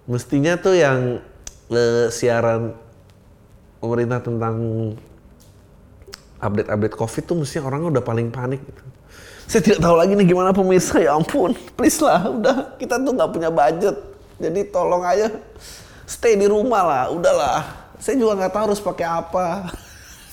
Mestinya 0.08 0.54
tuh 0.58 0.76
yang 0.78 1.22
uh, 1.70 2.08
siaran 2.10 2.74
pemerintah 3.78 4.20
tentang 4.24 4.56
update-update 6.38 6.96
COVID 6.96 7.24
tuh 7.26 7.36
mestinya 7.42 7.70
orangnya 7.70 8.00
udah 8.00 8.04
paling 8.06 8.28
panik 8.30 8.62
gitu. 8.62 8.84
Saya 9.48 9.62
tidak 9.64 9.80
tahu 9.80 9.96
lagi 9.96 10.12
nih 10.12 10.28
gimana 10.28 10.52
pemirsa 10.52 11.00
ya 11.00 11.16
ampun, 11.16 11.56
please 11.80 12.04
lah, 12.04 12.28
udah 12.28 12.76
kita 12.76 13.00
tuh 13.00 13.16
nggak 13.16 13.32
punya 13.32 13.48
budget, 13.48 13.96
jadi 14.36 14.60
tolong 14.68 15.08
aja 15.08 15.32
stay 16.04 16.36
di 16.36 16.48
rumah 16.52 16.84
lah, 16.84 17.04
udahlah. 17.16 17.64
Saya 17.98 18.20
juga 18.20 18.44
nggak 18.44 18.52
tahu 18.52 18.64
harus 18.72 18.82
pakai 18.84 19.08
apa. 19.08 19.72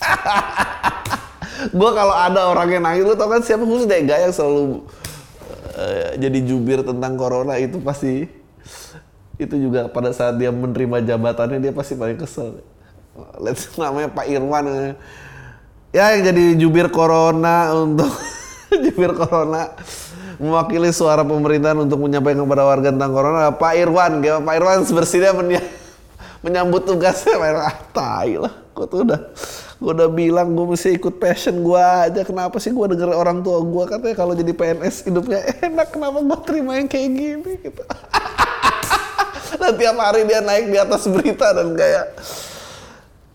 gue 1.79 1.91
kalau 1.95 2.15
ada 2.15 2.51
orang 2.51 2.69
yang 2.75 2.83
nangis, 2.83 3.07
lu 3.07 3.15
tau 3.15 3.31
kan 3.31 3.41
siapa 3.41 3.63
khusus 3.63 3.87
Dega 3.87 4.19
yang 4.19 4.35
selalu 4.35 4.83
uh, 5.79 6.11
jadi 6.19 6.39
jubir 6.43 6.83
tentang 6.83 7.15
corona 7.15 7.55
itu 7.59 7.79
pasti 7.83 8.27
itu 9.35 9.55
juga 9.59 9.91
pada 9.91 10.15
saat 10.15 10.39
dia 10.39 10.55
menerima 10.55 11.03
jabatannya 11.03 11.59
dia 11.59 11.73
pasti 11.75 11.99
paling 11.99 12.19
kesel. 12.19 12.63
Let's 13.39 13.71
namanya 13.79 14.11
Pak 14.11 14.27
Irwan 14.27 14.95
ya 15.95 16.19
yang 16.19 16.23
jadi 16.27 16.45
jubir 16.59 16.91
corona 16.91 17.71
untuk 17.71 18.11
jubir 18.85 19.15
corona 19.15 19.71
mewakili 20.43 20.91
suara 20.91 21.23
pemerintahan 21.23 21.79
untuk 21.87 22.03
menyampaikan 22.03 22.43
kepada 22.43 22.65
warga 22.67 22.89
tentang 22.91 23.13
corona 23.15 23.55
Pak 23.55 23.73
Irwan. 23.79 24.13
Pak 24.43 24.55
Irwan 24.59 24.83
bersedia 24.91 25.31
menyambut 26.43 26.83
tugasnya. 26.83 27.39
Pak 27.39 27.49
Irwan 27.55 27.65
ah, 27.71 27.77
tai 27.95 28.35
lah. 28.35 28.55
Gue 28.75 28.87
tuh 28.91 29.07
udah 29.07 29.21
gue 29.75 29.93
udah 29.95 30.11
bilang 30.11 30.59
gue 30.59 30.67
mesti 30.75 30.99
ikut 30.99 31.23
passion 31.23 31.63
gue 31.63 31.79
aja. 31.79 32.27
Kenapa 32.27 32.59
sih 32.59 32.75
gue 32.75 32.87
denger 32.91 33.15
orang 33.15 33.47
tua 33.47 33.63
gue 33.63 33.85
katanya 33.87 34.17
kalau 34.19 34.35
jadi 34.35 34.51
PNS 34.51 35.07
hidupnya 35.07 35.39
enak 35.63 35.95
kenapa 35.95 36.19
gue 36.19 36.39
terima 36.43 36.75
yang 36.75 36.91
kayak 36.91 37.11
gini 37.15 37.53
gitu. 37.63 37.83
Dan 39.55 39.75
tiap 39.79 39.97
hari 40.03 40.27
dia 40.27 40.43
naik 40.43 40.67
di 40.75 40.79
atas 40.83 41.07
berita 41.07 41.55
dan 41.55 41.79
kayak 41.79 42.19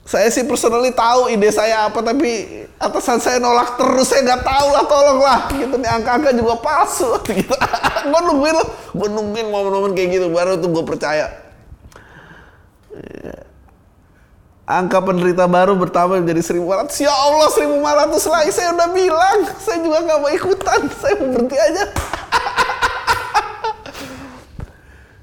saya 0.10 0.26
sih 0.34 0.42
personally 0.42 0.90
tahu 0.90 1.30
ide 1.30 1.54
saya 1.54 1.86
apa 1.86 2.02
tapi 2.02 2.66
atasan 2.82 3.22
saya 3.22 3.38
nolak 3.38 3.78
terus. 3.78 4.10
Saya 4.10 4.26
nggak 4.26 4.42
tahu 4.42 4.68
lah 4.74 4.84
tolonglah. 4.90 5.40
Gitu 5.54 5.76
nih 5.78 5.86
angka-angka 5.86 6.34
juga 6.34 6.58
palsu. 6.58 7.14
Gitu. 7.30 7.54
Gue 8.10 8.22
nungguin 8.26 8.58
loh. 8.58 8.68
Gue 8.98 9.06
nungguin 9.06 9.54
momen-momen 9.54 9.94
kayak 9.94 10.18
gitu 10.18 10.28
baru 10.34 10.58
tuh 10.58 10.74
gue 10.74 10.82
percaya. 10.82 11.30
Angka 14.66 14.98
penderita 14.98 15.46
baru 15.46 15.78
bertambah 15.78 16.26
menjadi 16.26 16.42
1400 16.42 17.06
ya 17.06 17.14
Allah 17.14 17.50
1500 17.54 18.34
lagi 18.34 18.50
saya 18.50 18.74
udah 18.74 18.90
bilang. 18.90 19.38
Saya 19.62 19.78
juga 19.86 20.10
nggak 20.10 20.20
mau 20.26 20.32
ikutan. 20.34 20.80
Saya 20.98 21.22
mau 21.22 21.38
berhenti 21.38 21.58
aja 21.58 21.86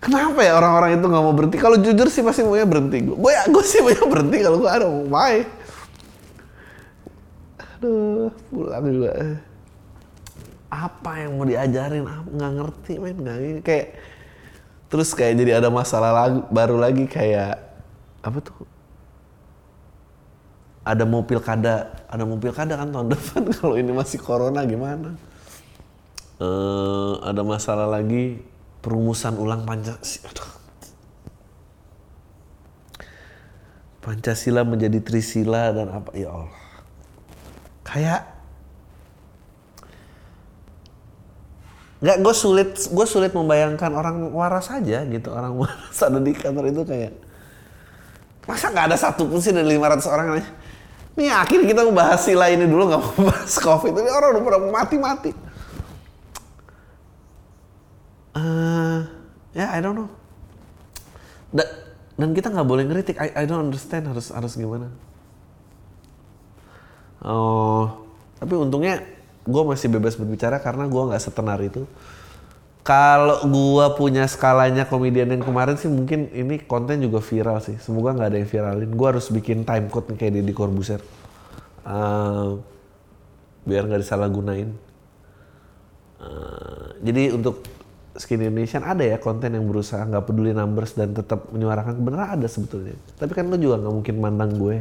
kenapa 0.07 0.41
ya 0.47 0.55
orang-orang 0.55 1.03
itu 1.03 1.07
nggak 1.11 1.25
mau 1.27 1.35
berhenti? 1.35 1.57
Kalau 1.59 1.77
jujur 1.83 2.07
sih 2.07 2.23
pasti 2.23 2.47
maunya 2.47 2.63
berhenti. 2.63 3.03
Gue 3.03 3.33
ya, 3.35 3.43
gue 3.51 3.65
sih 3.67 3.83
maunya 3.83 4.07
berhenti 4.07 4.39
kalau 4.47 4.59
gue 4.63 4.71
ada 4.71 4.87
mau. 4.87 5.19
Aduh, 7.77 8.31
pulang 8.49 8.87
juga. 8.87 9.13
Apa 10.71 11.11
yang 11.27 11.37
mau 11.37 11.45
diajarin? 11.45 12.07
Apa 12.07 12.29
nggak 12.31 12.53
ngerti, 12.63 12.93
men 13.03 13.17
nggak 13.19 13.37
ini 13.43 13.61
kayak 13.61 13.87
terus 14.87 15.11
kayak 15.19 15.35
jadi 15.43 15.59
ada 15.59 15.69
masalah 15.69 16.15
lagi, 16.15 16.41
baru 16.55 16.77
lagi 16.79 17.05
kayak 17.11 17.59
apa 18.23 18.39
tuh? 18.39 18.65
Ada 20.87 21.03
mau 21.03 21.27
pilkada, 21.27 22.07
ada 22.07 22.23
mau 22.23 22.39
pilkada 22.39 22.79
kan 22.79 22.95
tahun 22.95 23.11
depan 23.19 23.43
kalau 23.51 23.75
ini 23.75 23.91
masih 23.91 24.23
corona 24.23 24.63
gimana? 24.63 25.19
Eh, 26.37 27.15
ada 27.25 27.43
masalah 27.43 27.89
lagi 27.89 28.56
perumusan 28.87 29.35
ulang 29.35 29.66
Pancasila. 29.66 30.47
Pancasila 33.99 34.62
menjadi 34.62 35.02
Trisila 35.02 35.75
dan 35.75 35.90
apa 35.90 36.14
ya 36.14 36.31
Allah. 36.31 36.55
Kayak 37.83 38.23
nggak 41.97 42.23
gue 42.23 42.35
sulit 42.37 42.71
gue 42.87 43.07
sulit 43.09 43.33
membayangkan 43.35 43.90
orang 43.90 44.31
waras 44.31 44.71
saja 44.71 45.02
gitu 45.11 45.33
orang 45.35 45.57
waras 45.64 45.97
ada 45.97 46.23
di 46.23 46.37
kantor 46.37 46.71
itu 46.71 46.87
kayak 46.87 47.19
masa 48.47 48.71
nggak 48.71 48.95
ada 48.95 48.97
satu 49.00 49.26
pun 49.26 49.43
sih 49.43 49.50
dari 49.50 49.75
500 49.75 50.07
orang 50.12 50.38
nih 51.16 51.33
akhirnya 51.33 51.66
kita 51.73 51.83
membahas 51.88 52.21
sila 52.21 52.52
ini 52.52 52.69
dulu 52.69 52.93
nggak 52.93 53.00
mau 53.00 53.33
bahas 53.33 53.52
covid 53.59 53.97
ini 53.97 54.12
orang 54.12 54.38
udah 54.38 54.61
mati 54.71 54.97
mati 55.00 55.31
ya 59.57 59.65
yeah, 59.65 59.69
I 59.73 59.81
don't 59.81 59.97
know. 59.97 60.13
Da 61.51 61.65
dan 62.21 62.37
kita 62.37 62.53
nggak 62.53 62.69
boleh 62.69 62.85
ngeritik. 62.85 63.17
I, 63.17 63.33
I 63.33 63.45
don't 63.49 63.73
understand 63.73 64.13
harus 64.13 64.29
harus 64.29 64.53
gimana. 64.53 64.93
Oh 67.25 68.05
tapi 68.37 68.53
untungnya 68.53 69.01
gue 69.47 69.63
masih 69.65 69.89
bebas 69.89 70.19
berbicara 70.19 70.61
karena 70.61 70.85
gue 70.85 71.03
nggak 71.09 71.23
setenar 71.23 71.59
itu. 71.65 71.89
Kalau 72.87 73.43
gue 73.43 73.87
punya 73.99 74.31
skalanya 74.31 74.87
komedian 74.87 75.27
yang 75.27 75.43
kemarin 75.43 75.75
sih 75.75 75.91
mungkin 75.91 76.31
ini 76.31 76.63
konten 76.63 77.03
juga 77.03 77.19
viral 77.19 77.59
sih. 77.59 77.75
Semoga 77.83 78.15
nggak 78.15 78.29
ada 78.31 78.39
yang 78.39 78.51
viralin. 78.51 78.91
Gue 78.95 79.07
harus 79.11 79.27
bikin 79.33 79.67
time 79.67 79.91
code 79.91 80.15
nih 80.15 80.19
kayak 80.23 80.39
di 80.39 80.55
Corbuzier. 80.55 81.03
Uh, 81.83 82.63
biar 83.67 83.91
nggak 83.91 84.07
disalahgunain. 84.07 84.71
Uh, 86.23 86.95
jadi 87.03 87.35
untuk 87.35 87.67
Skin 88.17 88.41
Indonesian 88.41 88.81
ada 88.81 89.05
ya 89.05 89.21
konten 89.21 89.53
yang 89.53 89.69
berusaha 89.69 90.01
nggak 90.09 90.25
peduli 90.25 90.57
numbers 90.57 90.97
dan 90.97 91.13
tetap 91.13 91.53
menyuarakan 91.53 92.01
kebenaran 92.01 92.41
ada 92.41 92.49
sebetulnya. 92.49 92.97
Tapi 93.21 93.33
kan 93.37 93.45
lo 93.53 93.61
juga 93.61 93.77
nggak 93.85 93.95
mungkin 93.95 94.15
mandang 94.17 94.57
gue. 94.57 94.77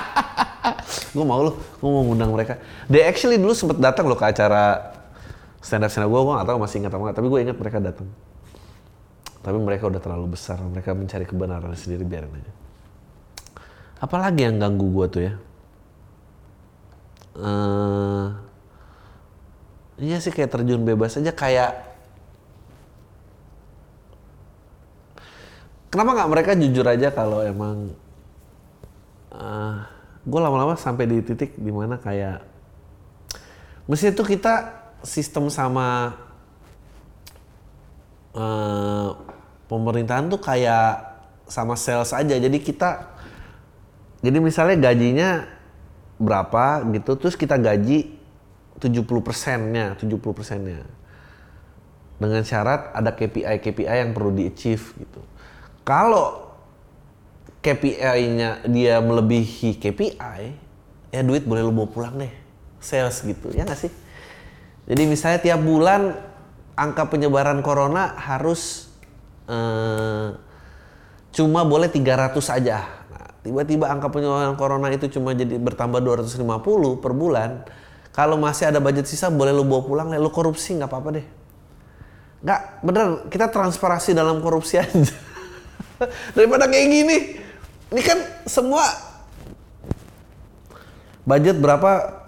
gue 1.14 1.24
mau 1.24 1.44
lo, 1.44 1.52
gue 1.60 1.90
mau 1.90 2.02
ngundang 2.08 2.32
mereka. 2.32 2.56
They 2.88 3.04
actually 3.04 3.36
dulu 3.36 3.52
sempet 3.52 3.76
datang 3.82 4.08
lo 4.08 4.16
ke 4.16 4.24
acara 4.24 4.96
stand 5.60 5.84
up 5.84 5.92
stand 5.92 6.08
up 6.08 6.10
gue, 6.10 6.20
gue 6.24 6.34
gak 6.40 6.48
tahu 6.48 6.58
masih 6.58 6.76
ingat 6.80 6.92
apa 6.96 7.02
nggak. 7.04 7.16
Tapi 7.20 7.26
gue 7.28 7.40
ingat 7.44 7.56
mereka 7.60 7.78
datang. 7.82 8.08
Tapi 9.40 9.56
mereka 9.56 9.84
udah 9.88 10.00
terlalu 10.00 10.26
besar, 10.36 10.60
mereka 10.60 10.96
mencari 10.96 11.24
kebenaran 11.28 11.72
sendiri 11.76 12.04
biarin 12.04 12.32
aja. 12.32 12.52
Apalagi 14.00 14.48
yang 14.48 14.56
ganggu 14.56 14.88
gue 14.88 15.06
tuh 15.12 15.22
ya? 15.24 15.34
Uh, 17.40 18.36
iya 20.00 20.20
sih 20.20 20.32
kayak 20.32 20.48
terjun 20.52 20.84
bebas 20.84 21.16
aja 21.16 21.32
kayak 21.32 21.89
kenapa 25.90 26.10
nggak 26.16 26.30
mereka 26.30 26.50
jujur 26.54 26.86
aja 26.86 27.10
kalau 27.10 27.42
emang 27.42 27.92
uh, 29.34 29.38
eh, 29.42 29.76
gue 30.22 30.40
lama-lama 30.40 30.78
sampai 30.78 31.10
di 31.10 31.18
titik 31.20 31.58
di 31.58 31.74
mana 31.74 31.98
kayak 31.98 32.46
mesti 33.90 34.14
itu 34.14 34.22
kita 34.22 34.86
sistem 35.02 35.50
sama 35.50 36.14
uh, 38.38 39.18
pemerintahan 39.66 40.30
tuh 40.30 40.38
kayak 40.38 41.10
sama 41.50 41.74
sales 41.74 42.14
aja. 42.14 42.36
Jadi 42.38 42.62
kita 42.62 43.10
jadi 44.22 44.38
misalnya 44.38 44.76
gajinya 44.78 45.48
berapa 46.20 46.84
gitu 46.94 47.16
terus 47.16 47.34
kita 47.34 47.56
gaji 47.56 48.14
70 48.78 49.26
persennya 49.26 49.98
70 49.98 50.20
persennya. 50.36 50.86
Dengan 52.20 52.44
syarat 52.44 52.92
ada 52.92 53.16
KPI 53.16 53.58
KPI 53.64 53.96
yang 54.06 54.12
perlu 54.12 54.30
di 54.30 54.44
achieve 54.52 54.92
gitu 55.00 55.24
kalau 55.90 56.54
KPI-nya 57.66 58.62
dia 58.70 59.02
melebihi 59.02 59.74
KPI, 59.74 60.42
ya 61.10 61.20
duit 61.26 61.42
boleh 61.42 61.66
lu 61.66 61.74
bawa 61.74 61.90
pulang 61.90 62.14
deh. 62.14 62.30
Sales 62.78 63.18
gitu, 63.26 63.50
ya 63.50 63.66
nggak 63.66 63.74
sih? 63.74 63.92
Jadi 64.86 65.02
misalnya 65.10 65.42
tiap 65.42 65.58
bulan 65.60 66.14
angka 66.78 67.10
penyebaran 67.10 67.58
corona 67.60 68.14
harus 68.16 68.86
eh, 69.50 70.30
cuma 71.34 71.66
boleh 71.66 71.90
300 71.90 72.38
aja. 72.38 72.86
Nah, 73.10 73.26
tiba-tiba 73.42 73.90
angka 73.90 74.14
penyebaran 74.14 74.54
corona 74.54 74.88
itu 74.94 75.10
cuma 75.10 75.34
jadi 75.34 75.58
bertambah 75.58 76.00
250 76.00 77.02
per 77.02 77.12
bulan. 77.18 77.66
Kalau 78.14 78.38
masih 78.38 78.70
ada 78.70 78.78
budget 78.78 79.10
sisa 79.10 79.26
boleh 79.26 79.50
lu 79.50 79.66
bawa 79.66 79.82
pulang, 79.82 80.08
lu 80.14 80.30
korupsi 80.30 80.78
nggak 80.78 80.86
apa-apa 80.86 81.08
deh. 81.18 81.26
Nggak, 82.40 82.60
bener, 82.80 83.06
kita 83.28 83.52
transparansi 83.52 84.14
dalam 84.14 84.38
korupsi 84.38 84.80
aja. 84.80 85.28
daripada 86.36 86.64
kayak 86.66 86.86
gini. 86.88 87.18
Ini 87.90 88.02
kan 88.06 88.18
semua 88.46 88.84
budget 91.26 91.58
berapa? 91.58 92.20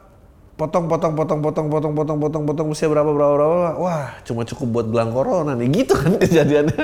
Potong 0.53 0.87
potong 0.87 1.17
potong 1.17 1.41
potong 1.43 1.69
potong 1.73 1.95
potong 1.97 2.19
potong 2.21 2.45
potong 2.47 2.69
usia 2.71 2.87
berapa 2.87 3.09
berapa 3.09 3.35
berapa 3.35 3.75
wah 3.81 4.15
cuma 4.23 4.47
cukup 4.47 4.69
buat 4.69 4.87
gelang 4.93 5.11
corona 5.11 5.57
nih. 5.57 5.69
Gitu 5.83 5.95
kan 5.97 6.13
kejadiannya. 6.23 6.83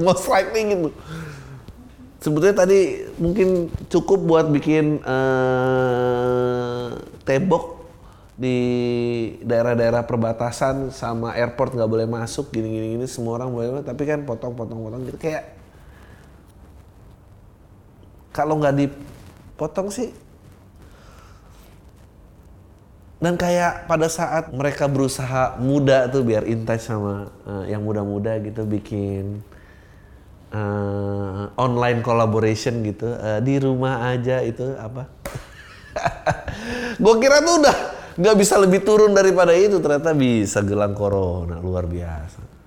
Most 0.00 0.26
likely 0.30 0.62
gitu. 0.72 0.90
Sebetulnya 2.22 2.54
tadi 2.54 3.02
mungkin 3.18 3.66
cukup 3.90 4.22
buat 4.22 4.46
bikin 4.46 5.02
uh, 5.02 6.94
tembok 7.26 7.82
di 8.38 8.58
daerah-daerah 9.44 10.06
perbatasan 10.06 10.88
sama 10.94 11.34
airport 11.36 11.76
nggak 11.76 11.90
boleh 11.90 12.06
masuk 12.08 12.48
gini-gini 12.48 12.96
gini 12.96 13.06
semua 13.10 13.38
orang 13.38 13.50
boleh 13.52 13.68
tapi 13.84 14.02
kan 14.08 14.24
potong-potong-potong 14.24 15.04
gitu 15.10 15.18
kayak 15.20 15.61
kalau 18.32 18.58
nggak 18.58 18.76
dipotong 18.76 19.92
sih. 19.92 20.10
Dan 23.22 23.38
kayak 23.38 23.86
pada 23.86 24.10
saat 24.10 24.50
mereka 24.50 24.90
berusaha 24.90 25.54
muda 25.62 26.10
tuh 26.10 26.26
biar 26.26 26.42
intai 26.42 26.82
sama 26.82 27.30
uh, 27.46 27.62
yang 27.70 27.86
muda-muda 27.86 28.34
gitu 28.42 28.66
bikin 28.66 29.38
uh, 30.50 31.54
online 31.54 32.02
collaboration 32.02 32.82
gitu 32.82 33.14
uh, 33.14 33.38
di 33.38 33.62
rumah 33.62 34.10
aja 34.10 34.42
itu 34.42 34.74
apa? 34.74 35.06
Gue 37.02 37.14
kira 37.22 37.46
tuh 37.46 37.62
udah 37.62 37.76
nggak 38.18 38.36
bisa 38.42 38.58
lebih 38.58 38.82
turun 38.82 39.14
daripada 39.14 39.54
itu. 39.54 39.78
Ternyata 39.78 40.18
bisa 40.18 40.58
gelang 40.66 40.98
corona 40.98 41.62
luar 41.62 41.86
biasa 41.86 42.61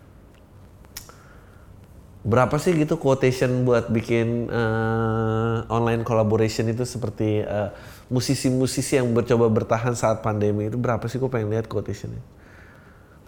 berapa 2.25 2.57
sih 2.57 2.73
gitu 2.73 2.97
quotation 2.97 3.69
buat 3.69 3.93
bikin 3.93 4.49
uh, 4.49 5.69
online 5.69 6.01
collaboration 6.01 6.65
itu 6.65 6.81
seperti 6.81 7.45
eh, 7.45 7.69
musisi-musisi 8.09 8.97
yang 8.97 9.13
bercoba 9.13 9.45
bertahan 9.45 9.93
saat 9.93 10.25
pandemi 10.25 10.65
itu 10.65 10.77
berapa 10.77 11.05
sih? 11.05 11.21
Gue 11.21 11.29
pengen 11.29 11.53
lihat 11.53 11.69
quotationnya. 11.69 12.21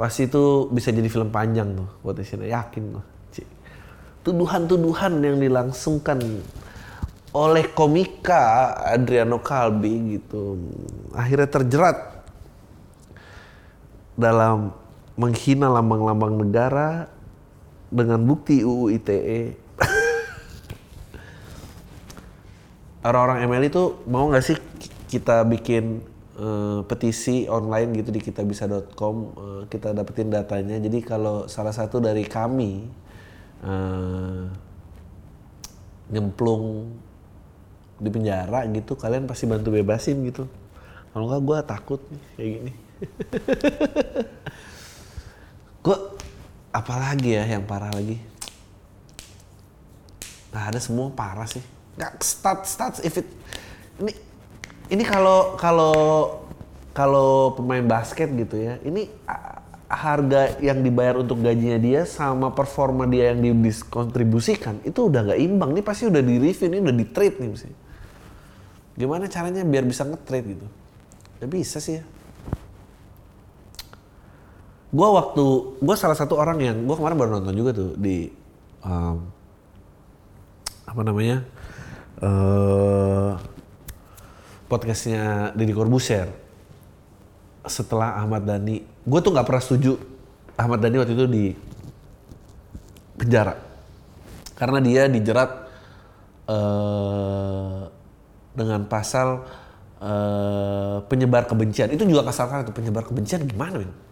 Pasti 0.02 0.26
itu 0.26 0.66
bisa 0.74 0.90
jadi 0.90 1.06
film 1.14 1.30
panjang 1.30 1.78
tuh 1.78 1.90
quotationnya, 2.02 2.50
yakin 2.50 2.84
tuh. 2.98 3.06
Tuduhan-tuduhan 4.26 5.24
yang 5.24 5.40
dilangsungkan 5.40 6.20
oleh 7.32 7.66
komika 7.72 8.74
Adriano 8.82 9.38
Kalbi 9.40 10.20
gitu 10.20 10.58
akhirnya 11.14 11.48
terjerat 11.48 11.98
dalam 14.18 14.74
menghina 15.14 15.70
lambang-lambang 15.70 16.34
negara 16.44 17.08
dengan 17.88 18.20
bukti 18.24 18.64
UU 18.64 18.92
ITE 19.00 19.68
orang-orang 23.08 23.48
ML 23.48 23.64
itu 23.72 23.84
mau 24.12 24.28
nggak 24.28 24.44
sih 24.44 24.58
kita 25.08 25.48
bikin 25.48 26.04
uh, 26.36 26.84
petisi 26.84 27.48
online 27.48 27.96
gitu 27.96 28.12
di 28.12 28.20
kitabisa.com 28.20 29.16
uh, 29.40 29.62
kita 29.72 29.96
dapetin 29.96 30.28
datanya? 30.28 30.76
Jadi 30.76 31.00
kalau 31.00 31.48
salah 31.48 31.72
satu 31.72 32.04
dari 32.04 32.28
kami 32.28 32.84
uh, 33.64 34.52
nyemplung 36.12 36.92
di 37.98 38.10
penjara 38.14 38.68
gitu 38.70 38.94
kalian 38.94 39.26
pasti 39.26 39.48
bantu 39.48 39.72
bebasin 39.72 40.22
gitu. 40.28 40.44
Kalau 41.16 41.32
nggak 41.32 41.44
gue 41.48 41.58
takut 41.64 42.02
nih 42.12 42.24
kayak 42.36 42.50
gini. 42.52 42.74
Gue 45.88 45.98
apalagi 46.78 47.34
ya 47.34 47.44
yang 47.50 47.66
parah 47.66 47.90
lagi? 47.90 48.22
Nggak 50.54 50.66
ada 50.70 50.80
semua 50.80 51.10
parah 51.10 51.50
sih. 51.50 51.66
Nggak 51.98 52.22
stat 52.22 52.60
stats 52.70 53.00
if 53.02 53.18
it 53.18 53.26
ini 53.98 54.14
ini 54.94 55.02
kalau 55.02 55.58
kalau 55.58 55.96
kalau 56.94 57.58
pemain 57.58 57.82
basket 57.82 58.30
gitu 58.30 58.62
ya 58.62 58.78
ini 58.86 59.10
harga 59.90 60.60
yang 60.62 60.84
dibayar 60.84 61.18
untuk 61.18 61.40
gajinya 61.42 61.80
dia 61.80 62.04
sama 62.04 62.52
performa 62.54 63.08
dia 63.08 63.34
yang 63.34 63.42
dikontribusikan 63.42 64.84
itu 64.86 65.10
udah 65.10 65.34
nggak 65.34 65.42
imbang. 65.42 65.74
Nih 65.74 65.82
pasti 65.82 66.06
udah 66.06 66.22
di 66.22 66.38
review 66.38 66.68
ini 66.70 66.78
udah 66.86 66.96
di 66.96 67.06
trade 67.10 67.38
nih 67.42 67.50
mesti 67.50 67.72
gimana 68.98 69.30
caranya 69.30 69.62
biar 69.62 69.86
bisa 69.86 70.10
nge-trade 70.10 70.58
gitu? 70.58 70.68
Ya 71.38 71.46
bisa 71.46 71.78
sih 71.78 72.02
ya 72.02 72.04
gue 74.88 75.08
waktu 75.08 75.46
gue 75.84 75.96
salah 76.00 76.16
satu 76.16 76.40
orang 76.40 76.64
yang 76.64 76.78
gue 76.88 76.96
kemarin 76.96 77.18
baru 77.20 77.32
nonton 77.40 77.56
juga 77.60 77.76
tuh 77.76 77.92
di 78.00 78.32
um, 78.88 79.20
apa 80.88 81.02
namanya 81.04 81.44
eh 82.24 83.32
podcastnya 84.68 85.52
Deddy 85.56 85.76
Corbuzier. 85.76 86.28
Setelah 87.68 88.16
Ahmad 88.24 88.48
Dhani 88.48 88.80
gue 88.84 89.20
tuh 89.20 89.32
nggak 89.36 89.48
pernah 89.48 89.64
setuju 89.64 90.00
Ahmad 90.56 90.80
Dhani 90.80 90.98
waktu 91.04 91.14
itu 91.20 91.26
di 91.28 91.46
penjara. 93.20 93.60
Karena 94.56 94.80
dia 94.80 95.12
dijerat 95.12 95.52
eh 96.48 97.80
dengan 98.56 98.88
pasal 98.88 99.44
eh 100.00 100.98
penyebar 101.12 101.44
kebencian. 101.44 101.92
Itu 101.92 102.08
juga 102.08 102.24
kasar 102.24 102.64
itu 102.64 102.72
penyebar 102.72 103.04
kebencian 103.04 103.44
gimana 103.44 103.84
men? 103.84 104.07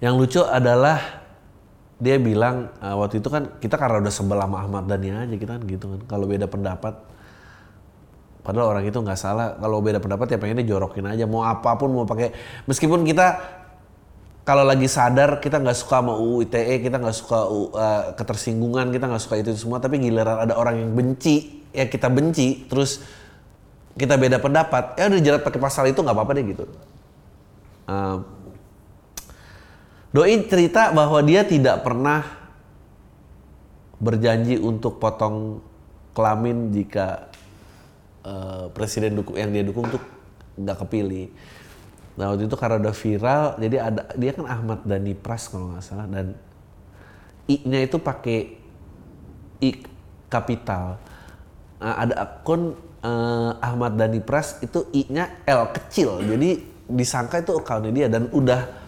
Yang 0.00 0.14
lucu 0.16 0.40
adalah 0.44 1.20
dia 2.00 2.16
bilang 2.16 2.72
uh, 2.80 2.96
waktu 2.96 3.20
itu 3.20 3.28
kan 3.28 3.60
kita 3.60 3.76
karena 3.76 4.00
udah 4.00 4.12
sebel 4.12 4.40
sama 4.40 4.64
Ahmad 4.64 4.88
Dhani 4.88 5.12
aja 5.12 5.36
kita 5.36 5.60
kan 5.60 5.62
gitu 5.68 5.86
kan. 5.92 6.00
Kalau 6.08 6.24
beda 6.24 6.48
pendapat 6.48 6.96
padahal 8.40 8.72
orang 8.72 8.88
itu 8.88 8.96
nggak 8.96 9.20
salah. 9.20 9.60
Kalau 9.60 9.84
beda 9.84 10.00
pendapat 10.00 10.32
ya 10.32 10.38
pengennya 10.40 10.64
jorokin 10.64 11.04
aja 11.04 11.28
mau 11.28 11.44
apa 11.44 11.76
pun 11.76 11.92
mau 11.92 12.08
pakai 12.08 12.32
meskipun 12.64 13.04
kita 13.04 13.60
kalau 14.40 14.64
lagi 14.64 14.88
sadar 14.88 15.38
kita 15.38 15.60
nggak 15.60 15.76
suka 15.76 16.00
sama 16.00 16.16
UU 16.16 16.48
ITE, 16.48 16.82
kita 16.82 16.96
nggak 16.96 17.14
suka 17.14 17.38
uh, 17.46 18.02
ketersinggungan, 18.16 18.88
kita 18.90 19.04
nggak 19.06 19.22
suka 19.22 19.36
itu 19.38 19.52
semua, 19.54 19.78
tapi 19.78 20.00
giliran 20.00 20.42
ada 20.42 20.56
orang 20.56 20.80
yang 20.80 20.90
benci, 20.90 21.68
ya 21.70 21.86
kita 21.86 22.08
benci, 22.10 22.66
terus 22.66 23.04
kita 23.94 24.18
beda 24.18 24.40
pendapat, 24.40 24.98
ya 24.98 25.06
udah 25.06 25.20
jerat 25.22 25.42
pakai 25.46 25.60
pasal 25.60 25.92
itu 25.92 26.02
nggak 26.02 26.16
apa-apa 26.16 26.32
deh 26.34 26.44
gitu. 26.50 26.64
Uh, 27.84 28.24
Doi 30.10 30.42
cerita 30.50 30.90
bahwa 30.90 31.22
dia 31.22 31.46
tidak 31.46 31.86
pernah 31.86 32.26
berjanji 34.02 34.58
untuk 34.58 34.98
potong 34.98 35.62
kelamin 36.16 36.74
jika 36.74 37.30
uh, 38.26 38.66
presiden 38.74 39.14
dukung 39.14 39.38
yang 39.38 39.54
dia 39.54 39.62
dukung 39.62 39.86
tuh 39.86 40.02
nggak 40.58 40.82
kepilih. 40.82 41.30
Nah 42.18 42.34
waktu 42.34 42.50
itu 42.50 42.56
karena 42.58 42.82
udah 42.82 42.96
viral, 42.96 43.44
jadi 43.62 43.76
ada 43.86 44.02
dia 44.18 44.34
kan 44.34 44.50
Ahmad 44.50 44.82
Dhani 44.82 45.14
Pras 45.14 45.46
kalau 45.46 45.70
nggak 45.76 45.84
salah 45.84 46.10
dan 46.10 46.34
I-nya 47.46 47.86
itu 47.86 48.02
pakai 48.02 48.58
I 49.62 49.70
kapital. 50.26 50.98
Nah, 51.78 51.94
ada 52.02 52.14
akun 52.18 52.74
uh, 53.06 53.52
Ahmad 53.62 53.94
Dhani 53.94 54.18
Pras 54.26 54.58
itu 54.58 54.90
I-nya 54.90 55.38
L 55.46 55.70
kecil, 55.70 56.18
jadi 56.26 56.66
disangka 56.90 57.46
itu 57.46 57.54
akunnya 57.54 57.94
dia 57.94 58.06
dan 58.10 58.26
udah 58.34 58.79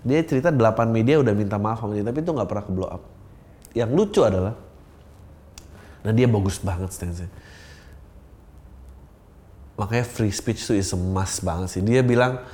dia 0.00 0.24
cerita 0.24 0.48
8 0.48 0.88
media 0.88 1.20
udah 1.20 1.32
minta 1.36 1.60
maaf 1.60 1.84
sama 1.84 1.96
dia 1.96 2.04
tapi 2.06 2.24
itu 2.24 2.30
nggak 2.32 2.48
pernah 2.48 2.64
ke 2.64 2.72
blow 2.72 2.90
up. 2.90 3.02
Yang 3.76 3.90
lucu 3.94 4.20
adalah 4.24 4.54
nah 6.00 6.12
dia 6.16 6.24
bagus 6.24 6.56
banget 6.64 6.96
stance 6.96 7.28
makanya 9.80 10.04
free 10.04 10.28
speech 10.28 10.60
itu 10.60 10.76
is 10.76 10.92
a 10.92 11.00
banget 11.40 11.68
sih. 11.72 11.80
Dia 11.80 12.04
bilang 12.04 12.44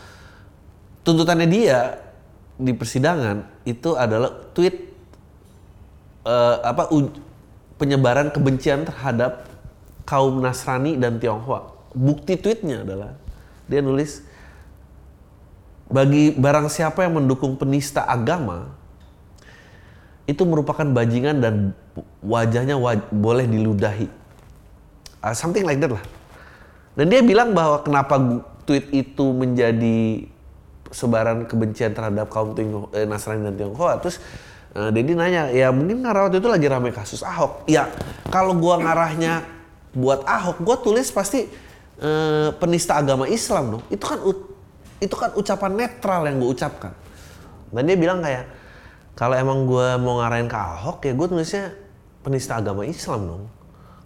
tuntutannya 1.02 1.50
dia 1.50 1.98
di 2.54 2.70
persidangan 2.70 3.66
itu 3.66 3.98
adalah 3.98 4.30
tweet 4.54 4.94
uh, 6.22 6.62
apa 6.62 6.86
penyebaran 7.82 8.30
kebencian 8.30 8.86
terhadap 8.86 9.50
kaum 10.06 10.38
Nasrani 10.38 10.94
dan 10.94 11.18
Tionghoa. 11.18 11.74
Bukti 11.98 12.38
tweetnya 12.38 12.86
adalah 12.86 13.18
dia 13.66 13.82
nulis 13.82 14.22
bagi 15.86 16.34
barang 16.34 16.66
siapa 16.66 17.06
yang 17.06 17.22
mendukung 17.22 17.54
penista 17.54 18.02
agama 18.02 18.74
itu 20.26 20.42
merupakan 20.42 20.82
bajingan 20.82 21.38
dan 21.38 21.54
wajahnya 22.18 22.74
waj 22.74 22.98
boleh 23.14 23.46
diludahi. 23.46 24.10
Uh, 25.22 25.34
something 25.34 25.62
like 25.62 25.78
that 25.78 25.94
lah. 25.94 26.02
Dan 26.98 27.06
dia 27.12 27.22
bilang 27.22 27.54
bahwa 27.54 27.80
kenapa 27.86 28.18
tweet 28.66 28.90
itu 28.90 29.30
menjadi 29.30 30.26
sebaran 30.90 31.46
kebencian 31.46 31.94
terhadap 31.94 32.26
kaum 32.30 32.58
Tionghoa, 32.58 32.90
eh, 32.94 33.06
Nasrani 33.06 33.46
dan 33.46 33.54
Tionghoa. 33.54 34.02
Terus 34.02 34.18
uh, 34.74 34.90
Dedi 34.90 35.14
nanya, 35.14 35.54
ya 35.54 35.70
mungkin 35.70 36.02
karena 36.02 36.26
waktu 36.26 36.42
itu 36.42 36.48
lagi 36.50 36.66
ramai 36.66 36.90
kasus 36.90 37.22
Ahok. 37.22 37.62
Ya 37.70 37.86
kalau 38.34 38.58
gua 38.58 38.82
ngarahnya 38.82 39.46
buat 39.94 40.26
Ahok, 40.26 40.58
gua 40.66 40.76
tulis 40.82 41.06
pasti 41.14 41.46
uh, 42.02 42.50
penista 42.58 42.98
agama 42.98 43.30
Islam 43.30 43.78
dong. 43.78 43.84
Itu 43.92 44.04
kan 44.10 44.18
itu 45.02 45.14
kan 45.14 45.30
ucapan 45.36 45.72
netral 45.76 46.24
yang 46.24 46.36
gue 46.40 46.50
ucapkan. 46.50 46.92
Dan 47.72 47.82
dia 47.90 47.96
bilang 47.98 48.22
kayak, 48.24 48.44
kalau 49.16 49.34
emang 49.36 49.68
gue 49.68 49.86
mau 50.00 50.20
ngarahin 50.22 50.48
ke 50.48 50.56
Ahok 50.56 51.04
ya 51.04 51.12
gue 51.12 51.26
tulisnya 51.26 51.64
penista 52.24 52.60
agama 52.60 52.84
Islam 52.84 53.20
dong. 53.26 53.44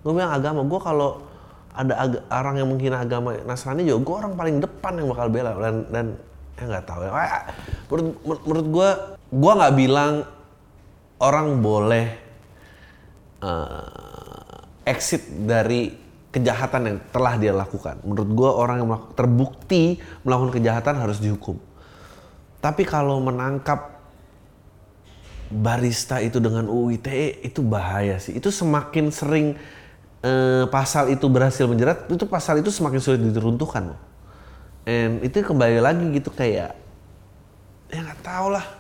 Gue 0.00 0.12
bilang 0.16 0.33
agama, 0.33 0.64
gue 0.64 0.81
kalau 0.81 1.22
ada 1.70 1.94
ag- 1.94 2.24
orang 2.31 2.55
yang 2.59 2.68
menghina 2.68 2.98
agama 2.98 3.38
Nasrani 3.46 3.87
juga 3.87 4.00
gue 4.03 4.14
orang 4.26 4.33
paling 4.35 4.57
depan 4.59 4.92
yang 4.98 5.07
bakal 5.14 5.31
bela 5.31 5.55
dan 5.55 5.87
dan 5.94 6.07
ya 6.59 6.64
nggak 6.66 6.85
tahu 6.88 7.00
ya. 7.07 7.12
Menurut 7.87 8.07
menurut 8.26 8.66
gue, 8.66 8.90
gue 9.31 9.53
nggak 9.55 9.74
bilang 9.79 10.12
orang 11.20 11.48
boleh 11.62 12.07
uh, 13.44 14.83
exit 14.88 15.31
dari 15.46 15.99
kejahatan 16.31 16.83
yang 16.87 16.97
telah 17.11 17.35
dia 17.37 17.53
lakukan. 17.55 17.99
Menurut 18.07 18.31
gue 18.31 18.51
orang 18.51 18.77
yang 18.83 18.88
melakukan, 18.90 19.14
terbukti 19.19 19.99
melakukan 20.23 20.53
kejahatan 20.55 20.95
harus 21.03 21.19
dihukum. 21.19 21.59
Tapi 22.62 22.87
kalau 22.87 23.19
menangkap 23.19 23.99
barista 25.51 26.23
itu 26.23 26.38
dengan 26.38 26.71
UU 26.71 26.95
ITE 27.03 27.43
itu 27.43 27.61
bahaya 27.61 28.23
sih. 28.23 28.38
Itu 28.38 28.55
semakin 28.55 29.11
sering 29.11 29.59
eh, 30.23 30.64
pasal 30.71 31.11
itu 31.11 31.27
berhasil 31.27 31.66
menjerat, 31.66 32.07
itu 32.07 32.25
pasal 32.31 32.62
itu 32.62 32.71
semakin 32.71 33.01
sulit 33.03 33.21
diruntuhkan. 33.21 33.99
And 34.87 35.21
itu 35.27 35.43
kembali 35.43 35.83
lagi 35.83 36.07
gitu 36.14 36.31
kayak 36.31 36.79
ya 37.90 37.99
nggak 38.01 38.23
tahu 38.23 38.55
lah. 38.55 38.80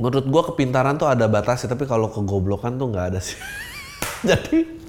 Menurut 0.00 0.26
gua 0.26 0.42
kepintaran 0.48 0.96
tuh 0.96 1.06
ada 1.06 1.28
batasnya 1.28 1.68
tapi 1.76 1.84
kalau 1.84 2.08
kegoblokan 2.08 2.80
tuh 2.80 2.88
nggak 2.88 3.06
ada 3.14 3.20
sih. 3.20 3.36
Jadi 4.30 4.80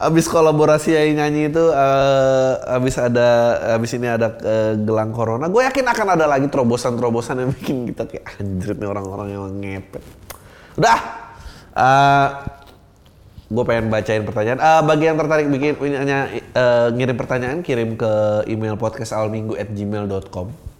abis 0.00 0.26
kolaborasi 0.32 0.96
yang 0.96 1.20
nyanyi 1.20 1.52
itu 1.52 1.60
uh, 1.60 2.56
abis 2.72 2.96
ada 2.96 3.60
abis 3.76 4.00
ini 4.00 4.08
ada 4.08 4.32
uh, 4.32 4.72
gelang 4.72 5.12
corona 5.12 5.52
gue 5.52 5.60
yakin 5.60 5.84
akan 5.84 6.16
ada 6.16 6.24
lagi 6.24 6.48
terobosan-terobosan 6.48 7.36
yang 7.44 7.52
bikin 7.52 7.84
kita 7.92 8.08
kayak 8.08 8.40
anjir 8.40 8.80
nih 8.80 8.88
orang-orang 8.88 9.28
yang 9.28 9.44
ngepet. 9.60 10.00
Udah 10.80 10.98
uh, 11.76 12.28
gue 13.50 13.64
pengen 13.68 13.92
bacain 13.92 14.24
pertanyaan. 14.24 14.56
Uh, 14.62 14.82
bagi 14.88 15.04
yang 15.04 15.20
tertarik 15.20 15.52
bikin 15.52 15.76
hanya 15.92 16.32
uh, 16.56 16.88
ngirim 16.96 17.16
pertanyaan 17.20 17.58
kirim 17.60 17.98
ke 18.00 18.12
email 18.48 18.80
podcast 18.80 19.12
at 19.12 19.68
gmail.com 19.68 20.70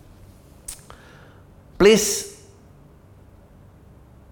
please 1.81 2.40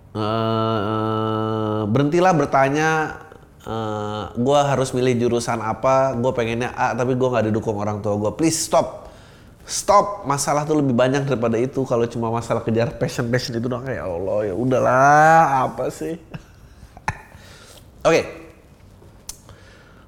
Uh, 0.08 1.84
berhentilah 1.92 2.32
bertanya 2.32 3.20
uh, 3.68 4.32
gue 4.32 4.60
harus 4.64 4.90
milih 4.96 5.14
jurusan 5.20 5.60
apa? 5.60 6.16
Gue 6.16 6.32
pengennya 6.32 6.72
A 6.72 6.96
tapi 6.96 7.12
gue 7.12 7.28
nggak 7.28 7.52
didukung 7.52 7.76
orang 7.76 8.00
tua 8.00 8.16
gue 8.16 8.32
please 8.32 8.56
stop. 8.56 9.08
Stop. 9.68 10.24
Masalah 10.24 10.64
tuh 10.64 10.80
lebih 10.80 10.96
banyak 10.96 11.28
daripada 11.28 11.60
itu. 11.60 11.84
Kalau 11.84 12.08
cuma 12.08 12.32
masalah 12.32 12.64
kejar 12.64 12.96
passion 12.96 13.28
passion 13.28 13.52
itu 13.60 13.68
dong 13.68 13.84
kayak 13.84 14.00
Allah 14.00 14.48
ya 14.48 14.54
udahlah. 14.56 15.68
Apa 15.68 15.92
sih? 15.92 16.16
Oke. 18.08 18.14
Okay. 18.14 18.24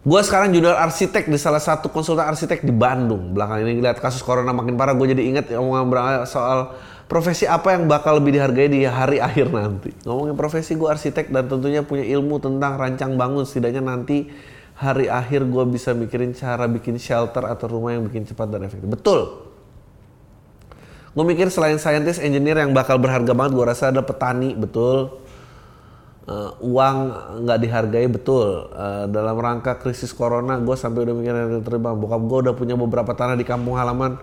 gue 0.01 0.17
sekarang 0.25 0.49
junior 0.49 0.81
arsitek 0.81 1.29
di 1.29 1.37
salah 1.37 1.61
satu 1.61 1.93
konsultan 1.93 2.25
arsitek 2.25 2.65
di 2.65 2.73
Bandung. 2.73 3.37
Belakang 3.37 3.69
ini 3.69 3.85
lihat 3.85 4.01
kasus 4.01 4.25
corona 4.25 4.49
makin 4.49 4.73
parah 4.73 4.97
gue 4.97 5.13
jadi 5.13 5.21
inget 5.29 5.53
omongan 5.53 6.25
soal 6.25 6.73
profesi 7.11 7.43
apa 7.43 7.75
yang 7.75 7.91
bakal 7.91 8.23
lebih 8.23 8.39
dihargai 8.39 8.71
di 8.71 8.87
hari 8.87 9.19
akhir 9.19 9.51
nanti? 9.51 9.91
Ngomongin 10.07 10.39
profesi 10.39 10.79
gue 10.79 10.87
arsitek 10.87 11.35
dan 11.35 11.51
tentunya 11.51 11.83
punya 11.83 12.07
ilmu 12.07 12.39
tentang 12.39 12.79
rancang 12.79 13.19
bangun. 13.19 13.43
Setidaknya 13.43 13.83
nanti 13.83 14.31
hari 14.79 15.11
akhir 15.11 15.43
gue 15.51 15.65
bisa 15.67 15.91
mikirin 15.91 16.31
cara 16.39 16.71
bikin 16.71 17.03
shelter 17.03 17.43
atau 17.43 17.67
rumah 17.67 17.99
yang 17.99 18.07
bikin 18.07 18.31
cepat 18.31 18.47
dan 18.47 18.63
efektif. 18.63 18.87
Betul. 18.87 19.51
Gue 21.11 21.25
mikir 21.27 21.51
selain 21.51 21.75
scientist, 21.83 22.23
engineer 22.23 22.63
yang 22.63 22.71
bakal 22.71 22.95
berharga 23.03 23.35
banget, 23.35 23.59
gue 23.59 23.67
rasa 23.67 23.91
ada 23.91 24.07
petani, 24.07 24.55
betul. 24.55 25.19
Uh, 26.31 26.55
uang 26.63 26.97
nggak 27.43 27.59
dihargai 27.59 28.07
betul. 28.07 28.71
Uh, 28.71 29.11
dalam 29.11 29.35
rangka 29.35 29.75
krisis 29.83 30.15
corona, 30.15 30.63
gue 30.63 30.77
sampai 30.79 31.03
udah 31.03 31.15
mikir 31.19 31.35
terima. 31.67 31.91
Bokap 31.91 32.23
gue 32.23 32.39
udah 32.47 32.55
punya 32.55 32.79
beberapa 32.79 33.11
tanah 33.19 33.35
di 33.35 33.43
kampung 33.43 33.75
halaman. 33.75 34.23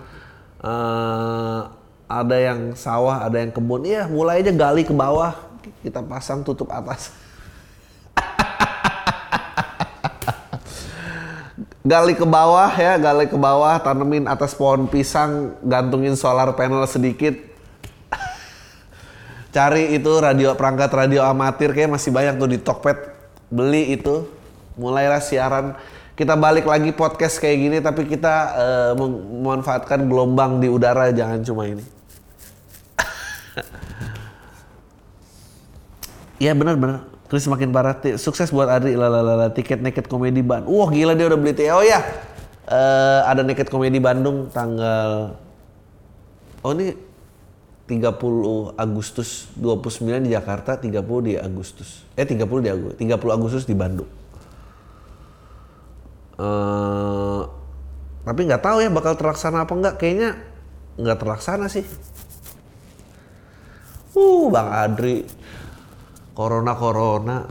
Uh, 0.63 1.67
ada 2.08 2.39
yang 2.39 2.72
sawah, 2.74 3.28
ada 3.28 3.43
yang 3.43 3.52
kebun. 3.52 3.84
Iya, 3.84 4.08
mulai 4.08 4.39
aja 4.39 4.56
gali 4.56 4.88
ke 4.88 4.96
bawah, 4.96 5.36
kita 5.84 6.00
pasang 6.08 6.39
tutup 6.39 6.72
atas. 6.72 7.12
gali 11.91 12.15
ke 12.15 12.24
bawah 12.24 12.72
ya, 12.72 12.96
gali 12.96 13.28
ke 13.28 13.36
bawah, 13.36 13.76
tanemin 13.84 14.32
atas 14.32 14.56
pohon 14.56 14.88
pisang, 14.88 15.60
gantungin 15.60 16.15
solar 16.15 16.56
panel 16.56 16.88
sedikit. 16.88 17.36
Cari 19.56 19.91
itu 19.91 20.12
radio 20.24 20.56
perangkat 20.56 20.88
radio 20.96 21.28
amatir 21.28 21.76
kayak 21.76 22.00
masih 22.00 22.15
banyak 22.15 22.39
tuh 22.39 22.48
di 22.48 22.63
Tokped. 22.63 23.20
Beli 23.52 24.00
itu. 24.00 24.24
Mulailah 24.80 25.20
siaran. 25.20 25.76
Kita 26.17 26.34
balik 26.34 26.65
lagi 26.65 26.89
podcast 26.93 27.38
kayak 27.38 27.58
gini 27.58 27.78
tapi 27.78 28.10
kita 28.10 28.36
uh, 28.58 28.91
memanfaatkan 28.98 30.10
gelombang 30.10 30.58
di 30.58 30.65
udara 30.65 31.13
jangan 31.13 31.46
cuma 31.46 31.70
ini. 31.70 31.97
Iya 36.38 36.54
benar-benar 36.54 37.17
Terus 37.28 37.43
semakin 37.43 37.76
parah. 37.76 37.95
Sukses 38.15 38.50
buat 38.56 38.71
Adri. 38.71 38.95
Lalalala. 38.95 39.52
Tiket 39.52 39.84
Naked 39.84 40.08
Comedy 40.08 40.39
Bandung. 40.39 40.71
Wah 40.71 40.88
gila 40.88 41.13
dia 41.13 41.28
udah 41.28 41.39
beli 41.39 41.52
tiket. 41.52 41.76
Oh 41.76 41.84
ya. 41.84 42.00
Uh, 42.67 43.21
ada 43.28 43.43
Naked 43.43 43.67
Comedy 43.67 44.00
Bandung 44.00 44.47
tanggal... 44.52 45.36
Oh 46.63 46.71
ini 46.76 46.95
30 47.88 48.76
Agustus 48.76 49.47
29 49.56 50.28
di 50.28 50.36
Jakarta, 50.36 50.76
30 50.76 50.91
di 51.23 51.34
Agustus. 51.39 52.04
Eh 52.19 52.28
30 52.28 52.43
di 52.60 52.69
Agustus, 52.71 53.00
30 53.00 53.32
Agustus 53.32 53.63
di 53.63 53.76
Bandung. 53.76 54.10
Uh, 56.36 57.47
tapi 58.28 58.43
nggak 58.43 58.60
tahu 58.60 58.84
ya 58.84 58.91
bakal 58.91 59.15
terlaksana 59.15 59.63
apa 59.63 59.71
enggak. 59.71 59.95
Kayaknya 59.95 60.36
nggak 61.00 61.17
terlaksana 61.23 61.71
sih. 61.71 61.88
Uh, 64.12 64.52
Bang 64.52 64.67
Adri 64.67 65.23
corona 66.38 66.78
corona 66.78 67.50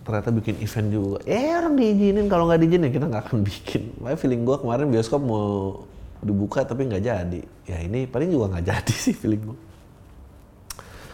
ternyata 0.00 0.32
bikin 0.32 0.56
event 0.64 0.88
juga. 0.88 1.18
Eh 1.28 1.52
orang 1.52 1.76
diizinin 1.76 2.32
kalau 2.32 2.48
nggak 2.48 2.64
diizinin 2.64 2.88
kita 2.88 3.04
nggak 3.04 3.28
akan 3.28 3.44
bikin. 3.52 3.92
Makanya 4.00 4.16
feeling 4.16 4.42
gue 4.48 4.56
kemarin 4.56 4.88
bioskop 4.88 5.20
mau 5.20 5.84
dibuka 6.24 6.64
tapi 6.64 6.88
nggak 6.88 7.04
jadi. 7.04 7.40
Ya 7.68 7.84
ini 7.84 8.08
paling 8.08 8.32
juga 8.32 8.56
nggak 8.56 8.64
jadi 8.72 8.94
sih 8.96 9.12
feeling 9.12 9.52
gue. 9.52 9.58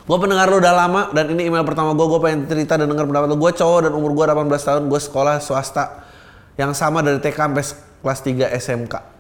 Gue 0.04 0.18
pendengar 0.20 0.46
lo 0.46 0.62
udah 0.62 0.74
lama 0.76 1.02
dan 1.10 1.34
ini 1.34 1.50
email 1.50 1.66
pertama 1.66 1.90
gue. 1.98 2.06
Gue 2.06 2.20
pengen 2.22 2.46
cerita 2.46 2.78
dan 2.78 2.86
dengar 2.86 3.10
pendapat 3.10 3.34
lo. 3.34 3.36
Gue 3.42 3.50
cowok 3.50 3.90
dan 3.90 3.92
umur 3.98 4.14
gue 4.14 4.24
18 4.30 4.46
tahun. 4.46 4.82
Gue 4.86 5.00
sekolah 5.02 5.42
swasta 5.42 6.06
yang 6.54 6.70
sama 6.70 7.02
dari 7.02 7.18
TK 7.18 7.34
sampai 7.34 7.64
kelas 7.98 8.20
3 8.22 8.62
SMK 8.62 9.13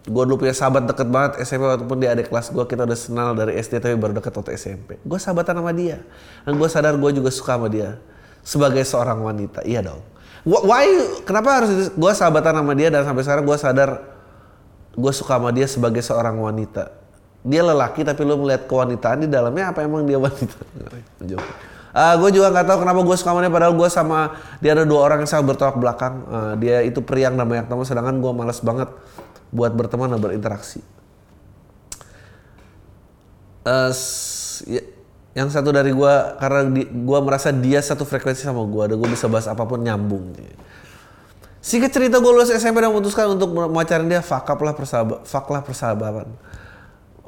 gue 0.00 0.22
dulu 0.24 0.40
punya 0.40 0.56
sahabat 0.56 0.88
deket 0.88 1.12
banget 1.12 1.44
SMP 1.44 1.68
walaupun 1.68 2.00
dia 2.00 2.16
adik 2.16 2.32
kelas 2.32 2.56
gue 2.56 2.64
kita 2.64 2.88
udah 2.88 2.96
kenal 2.96 3.28
dari 3.36 3.60
SD 3.60 3.84
tapi 3.84 4.00
baru 4.00 4.16
deket 4.16 4.32
waktu 4.32 4.56
SMP 4.56 4.96
gue 4.96 5.18
sahabatan 5.20 5.60
sama 5.60 5.72
dia. 5.76 6.00
Dan 6.48 6.56
gue 6.56 6.68
sadar 6.72 6.96
gue 6.96 7.10
juga 7.12 7.28
suka 7.28 7.60
sama 7.60 7.68
dia 7.68 8.00
sebagai 8.40 8.80
seorang 8.88 9.20
wanita. 9.20 9.60
Iya 9.68 9.84
dong. 9.84 10.00
Why 10.48 11.20
kenapa 11.28 11.60
harus 11.60 11.92
gue 11.92 12.12
sahabatan 12.16 12.64
sama 12.64 12.72
dia 12.72 12.88
dan 12.88 13.04
sampai 13.04 13.22
sekarang 13.28 13.44
gue 13.44 13.58
sadar 13.60 13.90
gue 14.96 15.12
suka 15.12 15.36
sama 15.36 15.50
dia 15.52 15.68
sebagai 15.68 16.00
seorang 16.00 16.40
wanita. 16.40 16.96
Dia 17.44 17.60
lelaki 17.60 18.00
tapi 18.00 18.24
lo 18.24 18.40
melihat 18.40 18.64
kewanitaan 18.64 19.24
di 19.24 19.28
dalamnya 19.28 19.72
apa 19.72 19.84
emang 19.84 20.08
dia 20.08 20.16
wanita? 20.16 20.60
Uh, 21.90 22.14
gue 22.22 22.38
juga 22.38 22.54
nggak 22.54 22.66
tahu 22.70 22.78
kenapa 22.86 23.00
gue 23.02 23.16
suka 23.18 23.30
sama 23.34 23.40
dia 23.42 23.52
padahal 23.52 23.74
gue 23.74 23.88
sama 23.90 24.18
dia 24.62 24.78
ada 24.78 24.86
dua 24.86 25.00
orang 25.04 25.26
yang 25.26 25.30
sangat 25.30 25.44
bertolak 25.52 25.76
belakang. 25.76 26.24
Uh, 26.24 26.52
dia 26.56 26.80
itu 26.88 27.04
priang 27.04 27.36
dan 27.36 27.44
banyak 27.44 27.68
teman 27.68 27.84
sedangkan 27.84 28.16
gue 28.16 28.32
malas 28.32 28.64
banget 28.64 28.88
buat 29.50 29.74
berteman 29.74 30.10
dan 30.10 30.20
berinteraksi. 30.22 30.82
Uh, 33.60 33.92
ya, 34.64 34.82
yang 35.36 35.46
satu 35.46 35.70
dari 35.70 35.94
gue 35.94 36.14
karena 36.42 36.66
gue 36.90 37.18
merasa 37.22 37.54
dia 37.54 37.78
satu 37.78 38.02
frekuensi 38.02 38.42
sama 38.42 38.66
gue, 38.66 38.82
ada 38.90 38.94
gue 38.98 39.08
bisa 39.10 39.30
bahas 39.30 39.46
apa 39.46 39.62
pun 39.62 39.78
nyambung. 39.78 40.34
Singkat 41.60 41.92
cerita 41.92 42.16
gue 42.18 42.32
lulus 42.32 42.50
SMP 42.50 42.80
dan 42.80 42.90
memutuskan 42.90 43.36
untuk 43.36 43.52
memacarin 43.52 44.08
dia, 44.08 44.24
fuck 44.24 44.48
up 44.48 44.58
lah 44.64 44.72
persahabatan, 44.72 45.22
fuck 45.28 45.46
lah 45.52 45.60
persahabatan. 45.60 46.28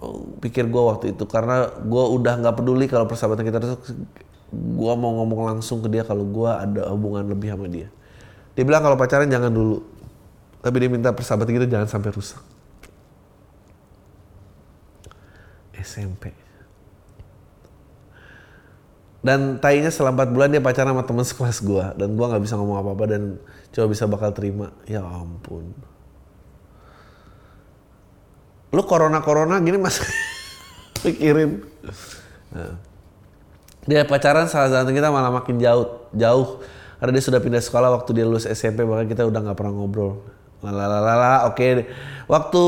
Oh, 0.03 0.35
pikir 0.43 0.67
gue 0.67 0.83
waktu 0.83 1.15
itu 1.15 1.23
karena 1.31 1.71
gue 1.79 2.05
udah 2.19 2.35
nggak 2.43 2.59
peduli 2.59 2.91
kalau 2.91 3.07
persahabatan 3.07 3.47
kita 3.47 3.63
itu 3.63 3.79
gue 4.51 4.95
mau 4.99 5.23
ngomong 5.23 5.55
langsung 5.55 5.79
ke 5.79 5.87
dia 5.87 6.03
kalau 6.03 6.27
gue 6.27 6.51
ada 6.51 6.91
hubungan 6.91 7.23
lebih 7.23 7.55
sama 7.55 7.71
dia. 7.71 7.87
Dia 8.59 8.65
bilang 8.67 8.83
kalau 8.83 8.99
pacaran 8.99 9.31
jangan 9.31 9.53
dulu. 9.55 9.92
Tapi 10.63 10.77
dia 10.79 10.89
minta 10.89 11.11
persahabatan 11.11 11.59
kita 11.59 11.67
jangan 11.67 11.91
sampai 11.91 12.11
rusak. 12.15 12.39
SMP. 15.75 16.31
Dan 19.23 19.63
tainya 19.63 19.91
selama 19.91 20.27
4 20.27 20.35
bulan 20.35 20.49
dia 20.51 20.63
pacaran 20.63 20.95
sama 20.95 21.03
teman 21.07 21.27
sekelas 21.27 21.59
gue. 21.63 21.87
Dan 21.99 22.15
gue 22.15 22.27
gak 22.27 22.43
bisa 22.43 22.55
ngomong 22.59 22.79
apa-apa 22.79 23.05
dan 23.11 23.23
coba 23.75 23.87
bisa 23.91 24.07
bakal 24.07 24.31
terima. 24.31 24.71
Ya 24.87 25.03
ampun. 25.03 25.75
Lu 28.75 28.83
corona-corona 28.87 29.59
gini 29.63 29.79
mas 29.79 29.99
pikirin. 31.03 31.63
Nah. 32.55 32.79
Dia 33.83 34.07
pacaran 34.07 34.47
salah 34.47 34.71
satu 34.71 34.95
kita 34.95 35.11
malah 35.11 35.31
makin 35.31 35.59
jauh. 35.59 36.07
Jauh. 36.15 36.63
Karena 37.03 37.19
dia 37.19 37.25
sudah 37.27 37.43
pindah 37.43 37.59
sekolah 37.59 37.91
waktu 37.99 38.11
dia 38.15 38.25
lulus 38.27 38.47
SMP, 38.47 38.87
bahkan 38.87 39.11
kita 39.11 39.27
udah 39.27 39.43
gak 39.43 39.59
pernah 39.59 39.75
ngobrol. 39.75 40.23
Lalalala, 40.63 41.51
oke. 41.51 41.59
Okay. 41.59 41.71
Waktu 42.31 42.63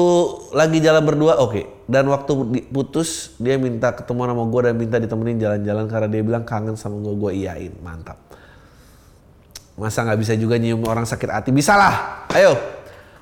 lagi 0.50 0.78
jalan 0.82 1.02
berdua, 1.06 1.38
oke. 1.38 1.50
Okay. 1.54 1.64
Dan 1.86 2.10
waktu 2.10 2.32
putus, 2.74 3.38
dia 3.38 3.54
minta 3.54 3.94
ketemu 3.94 4.34
sama 4.34 4.44
gue 4.50 4.60
dan 4.66 4.74
minta 4.74 4.96
ditemenin 4.98 5.38
jalan-jalan 5.38 5.84
karena 5.86 6.08
dia 6.10 6.22
bilang 6.26 6.42
kangen 6.42 6.74
sama 6.74 6.98
gue. 6.98 7.14
Gue 7.14 7.32
iyain, 7.46 7.70
mantap. 7.78 8.18
Masa 9.78 10.02
nggak 10.02 10.18
bisa 10.18 10.34
juga 10.34 10.58
nyium 10.58 10.82
orang 10.86 11.06
sakit 11.06 11.30
hati? 11.30 11.50
Bisa 11.54 11.78
lah, 11.78 12.26
ayo. 12.34 12.58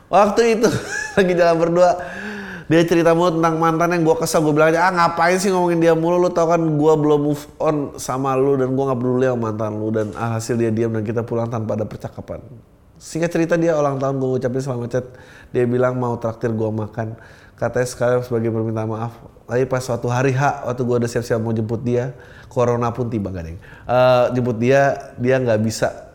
Waktu 0.09 0.57
itu 0.57 0.69
lagi 1.21 1.33
jalan 1.37 1.57
berdua, 1.61 1.91
dia 2.73 2.83
cerita 2.89 3.13
mulu 3.13 3.37
tentang 3.37 3.61
mantan 3.61 3.93
yang 3.93 4.03
gue 4.09 4.17
kesel. 4.17 4.41
Gue 4.41 4.57
bilang 4.57 4.73
aja, 4.73 4.89
ah 4.89 4.93
ngapain 4.93 5.37
sih 5.37 5.53
ngomongin 5.53 5.85
dia 5.85 5.93
mulu? 5.93 6.17
Lu 6.17 6.33
tau 6.33 6.49
kan 6.49 6.61
gue 6.61 6.93
belum 6.97 7.21
move 7.29 7.45
on 7.61 7.77
sama 8.01 8.33
lu 8.41 8.57
dan 8.57 8.73
gue 8.73 8.85
nggak 8.89 8.97
peduli 8.97 9.29
sama 9.29 9.53
mantan 9.53 9.73
lu. 9.77 9.93
Dan 9.93 10.17
alhasil 10.17 10.57
dia 10.57 10.73
diam 10.73 10.97
dan 10.97 11.05
kita 11.05 11.21
pulang 11.21 11.53
tanpa 11.53 11.77
ada 11.77 11.85
percakapan. 11.85 12.41
Singkat 13.03 13.31
cerita 13.35 13.55
dia 13.59 13.75
ulang 13.75 13.99
tahun 13.99 14.23
gue 14.23 14.29
ngucapin 14.38 14.62
selamat 14.62 14.91
chat. 14.95 15.07
Dia 15.51 15.67
bilang 15.67 15.99
mau 15.99 16.15
traktir 16.23 16.55
gue 16.55 16.71
makan. 16.71 17.19
Katanya 17.59 17.88
sekali 17.91 18.23
sebagai 18.23 18.55
permintaan 18.55 18.87
maaf. 18.87 19.19
Tapi 19.51 19.67
pas 19.67 19.83
suatu 19.83 20.07
hari 20.07 20.31
H, 20.31 20.62
waktu 20.71 20.87
gue 20.87 20.97
udah 21.03 21.11
siap-siap 21.11 21.43
mau 21.43 21.51
jemput 21.51 21.83
dia, 21.83 22.15
corona 22.47 22.95
pun 22.95 23.11
tiba 23.11 23.35
gak 23.35 23.43
deh. 23.43 23.59
Uh, 23.91 24.31
jemput 24.38 24.55
dia, 24.62 25.12
dia 25.19 25.43
nggak 25.43 25.59
bisa 25.67 26.15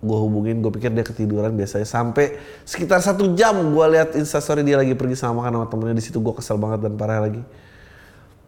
gue 0.00 0.18
hubungin, 0.18 0.64
gue 0.64 0.72
pikir 0.72 0.88
dia 0.96 1.04
ketiduran 1.04 1.52
biasanya. 1.52 1.84
Sampai 1.84 2.40
sekitar 2.64 3.04
satu 3.04 3.36
jam 3.36 3.52
gue 3.52 3.86
lihat 3.92 4.16
instastory 4.16 4.64
dia 4.64 4.80
lagi 4.80 4.96
pergi 4.96 5.20
sama 5.20 5.44
makan 5.44 5.52
sama 5.60 5.66
temennya 5.68 5.96
di 6.00 6.04
situ 6.04 6.16
gue 6.16 6.32
kesel 6.32 6.56
banget 6.56 6.80
dan 6.80 6.96
parah 6.96 7.28
lagi. 7.28 7.44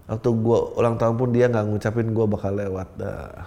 Waktu 0.08 0.28
gue 0.40 0.58
ulang 0.80 0.96
tahun 0.96 1.20
pun 1.20 1.28
dia 1.36 1.52
nggak 1.52 1.64
ngucapin 1.68 2.16
gue 2.16 2.26
bakal 2.32 2.52
lewat. 2.56 2.88
Dah. 2.96 3.44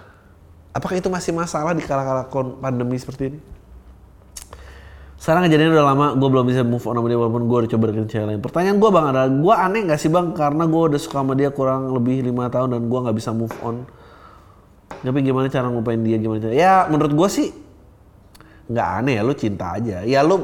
Apakah 0.70 0.94
itu 0.94 1.10
masih 1.10 1.34
masalah 1.34 1.74
di 1.74 1.82
kala-kala 1.82 2.30
pandemi 2.62 2.94
seperti 3.02 3.34
ini? 3.34 3.61
Sekarang 5.22 5.46
kejadian 5.46 5.70
udah 5.70 5.86
lama, 5.86 6.06
gue 6.18 6.28
belum 6.34 6.50
bisa 6.50 6.66
move 6.66 6.82
on 6.82 6.98
sama 6.98 7.06
dia 7.06 7.14
walaupun 7.14 7.46
gue 7.46 7.56
udah 7.62 7.70
coba 7.70 7.84
deketin 7.94 8.10
cewek 8.10 8.26
lain. 8.26 8.40
Pertanyaan 8.42 8.76
gue 8.82 8.90
bang 8.90 9.06
adalah, 9.06 9.30
gue 9.30 9.54
aneh 9.54 9.80
gak 9.86 10.00
sih 10.02 10.10
bang? 10.10 10.34
Karena 10.34 10.66
gue 10.66 10.82
udah 10.82 10.98
suka 10.98 11.22
sama 11.22 11.38
dia 11.38 11.54
kurang 11.54 11.94
lebih 11.94 12.26
lima 12.26 12.50
tahun 12.50 12.74
dan 12.74 12.90
gue 12.90 12.98
gak 13.06 13.14
bisa 13.14 13.30
move 13.30 13.54
on. 13.62 13.86
Tapi 14.98 15.18
gimana 15.22 15.46
cara 15.46 15.70
ngupain 15.70 16.02
dia, 16.02 16.18
gimana 16.18 16.42
cara? 16.42 16.50
Ya 16.50 16.90
menurut 16.90 17.14
gue 17.14 17.28
sih, 17.30 17.54
gak 18.66 18.88
aneh 18.98 19.14
ya, 19.14 19.22
lu 19.22 19.34
cinta 19.38 19.78
aja. 19.78 20.02
Ya 20.02 20.26
lu 20.26 20.42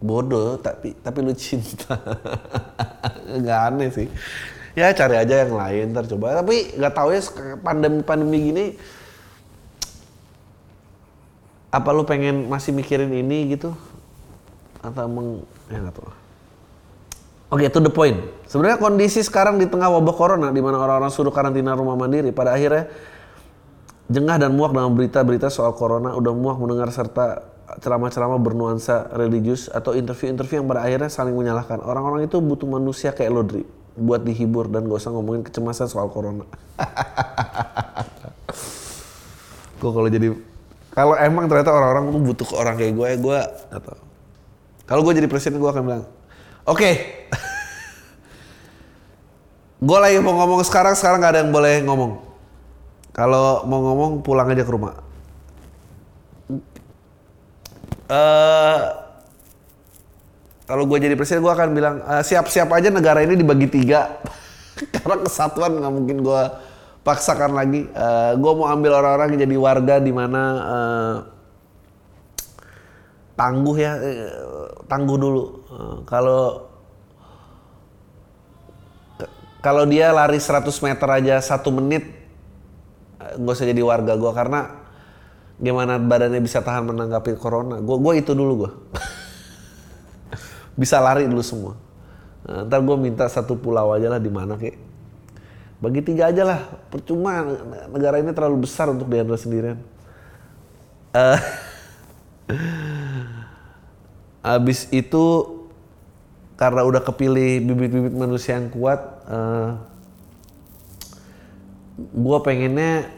bodoh 0.00 0.56
tapi 0.56 0.96
tapi 1.04 1.18
lu 1.20 1.36
cinta. 1.36 2.00
gak 3.44 3.60
aneh 3.76 3.92
sih. 3.92 4.08
Ya 4.72 4.88
cari 4.96 5.20
aja 5.20 5.44
yang 5.44 5.52
lain 5.52 5.92
ntar 5.92 6.08
coba. 6.08 6.40
Tapi 6.40 6.80
gak 6.80 6.96
tahu 6.96 7.12
ya 7.12 7.20
pandemi-pandemi 7.60 8.38
gini, 8.40 8.64
apa 11.72 11.88
lu 11.96 12.04
pengen 12.04 12.52
masih 12.52 12.76
mikirin 12.76 13.08
ini 13.08 13.56
gitu 13.56 13.72
atau 14.84 15.08
meng 15.08 15.40
ya 15.72 15.80
nggak 15.80 15.96
tahu 15.96 16.12
Oke, 17.52 17.68
okay, 17.68 17.76
to 17.76 17.84
the 17.84 17.92
point. 17.92 18.16
Sebenarnya 18.48 18.80
kondisi 18.80 19.20
sekarang 19.20 19.60
di 19.60 19.68
tengah 19.68 19.92
wabah 19.92 20.16
corona, 20.16 20.48
di 20.48 20.64
mana 20.64 20.80
orang-orang 20.80 21.12
suruh 21.12 21.28
karantina 21.28 21.76
rumah 21.76 22.00
mandiri, 22.00 22.32
pada 22.32 22.56
akhirnya 22.56 22.88
jengah 24.08 24.40
dan 24.40 24.56
muak 24.56 24.72
dengan 24.72 24.88
berita-berita 24.96 25.52
soal 25.52 25.76
corona, 25.76 26.16
udah 26.16 26.32
muak 26.32 26.56
mendengar 26.56 26.88
serta 26.88 27.44
ceramah-ceramah 27.76 28.40
bernuansa 28.40 29.12
religius 29.12 29.68
atau 29.68 29.92
interview-interview 29.92 30.64
yang 30.64 30.68
pada 30.72 30.80
akhirnya 30.80 31.12
saling 31.12 31.36
menyalahkan. 31.36 31.84
Orang-orang 31.84 32.24
itu 32.24 32.40
butuh 32.40 32.64
manusia 32.64 33.12
kayak 33.12 33.28
lo, 33.28 33.44
Dri. 33.44 33.68
Buat 34.00 34.24
dihibur 34.24 34.72
dan 34.72 34.88
gak 34.88 35.04
usah 35.04 35.12
ngomongin 35.12 35.44
kecemasan 35.44 35.92
soal 35.92 36.08
corona. 36.08 36.48
gue 39.76 39.90
kalau 39.92 40.08
jadi 40.08 40.51
kalau 40.92 41.16
emang 41.16 41.48
ternyata 41.48 41.72
orang-orang 41.72 42.04
tuh 42.12 42.20
butuh 42.20 42.46
ke 42.52 42.54
orang 42.56 42.74
kayak 42.76 42.92
gue, 42.92 43.06
ya 43.08 43.16
gue 43.16 43.38
atau 43.72 43.96
kalau 44.84 45.00
gue 45.08 45.12
jadi 45.16 45.28
presiden 45.30 45.56
gue 45.56 45.70
akan 45.70 45.82
bilang, 45.88 46.04
oke, 46.68 46.76
okay. 46.76 46.94
gue 49.88 49.98
lagi 49.98 50.20
mau 50.20 50.36
ngomong 50.36 50.60
sekarang, 50.68 50.92
sekarang 50.92 51.24
gak 51.24 51.32
ada 51.32 51.40
yang 51.40 51.52
boleh 51.54 51.80
ngomong. 51.80 52.12
Kalau 53.12 53.64
mau 53.64 53.80
ngomong 53.80 54.12
pulang 54.20 54.48
aja 54.52 54.64
ke 54.64 54.72
rumah. 54.72 54.96
Uh, 58.12 58.80
kalau 60.68 60.84
gue 60.84 60.98
jadi 61.00 61.16
presiden 61.16 61.40
gue 61.40 61.52
akan 61.52 61.72
bilang 61.72 62.04
uh, 62.04 62.20
siap-siap 62.20 62.68
aja 62.68 62.92
negara 62.92 63.24
ini 63.24 63.40
dibagi 63.40 63.72
tiga 63.72 64.20
karena 65.00 65.24
kesatuan 65.24 65.80
nggak 65.80 65.92
mungkin 65.92 66.16
gue 66.20 66.42
paksakan 67.02 67.52
lagi. 67.54 67.86
Uh, 67.92 68.38
gue 68.38 68.52
mau 68.54 68.70
ambil 68.70 69.02
orang-orang 69.02 69.34
jadi 69.34 69.56
warga 69.58 69.98
di 69.98 70.12
mana 70.14 70.42
uh, 70.62 71.16
tangguh 73.34 73.76
ya, 73.76 73.92
uh, 73.98 74.66
tangguh 74.86 75.18
dulu. 75.18 75.44
Kalau 76.06 76.70
kalau 79.62 79.86
dia 79.86 80.10
lari 80.10 80.42
100 80.42 80.66
meter 80.82 81.08
aja 81.10 81.38
satu 81.38 81.70
menit, 81.70 82.02
nggak 83.18 83.54
usah 83.54 83.66
jadi 83.66 83.82
warga 83.82 84.18
gue 84.18 84.32
karena 84.34 84.82
gimana 85.62 86.02
badannya 86.02 86.42
bisa 86.42 86.62
tahan 86.62 86.86
menanggapi 86.86 87.38
corona. 87.38 87.78
Gue 87.82 87.98
gue 87.98 88.12
itu 88.22 88.34
dulu 88.34 88.66
gue. 88.66 88.70
bisa 90.80 91.02
lari 91.02 91.26
dulu 91.26 91.42
semua. 91.42 91.74
Ntar 92.42 92.82
gue 92.82 92.96
minta 92.98 93.26
satu 93.30 93.54
pulau 93.54 93.94
aja 93.94 94.10
lah 94.10 94.18
di 94.18 94.26
mana 94.26 94.58
kayak 94.58 94.91
bagi 95.82 95.98
tiga 95.98 96.30
aja 96.30 96.46
lah, 96.46 96.60
percuma 96.94 97.42
negara 97.90 98.22
ini 98.22 98.30
terlalu 98.30 98.70
besar 98.70 98.86
untuk 98.94 99.10
dihandle 99.10 99.34
sendirian. 99.34 99.82
Uh, 101.10 101.42
abis 104.62 104.86
itu 104.94 105.26
karena 106.54 106.86
udah 106.86 107.02
kepilih 107.02 107.66
bibit-bibit 107.66 108.14
manusia 108.14 108.62
yang 108.62 108.70
kuat, 108.70 109.02
uh, 109.26 109.34
eh, 109.34 109.70
gue 111.98 112.38
pengennya 112.46 113.10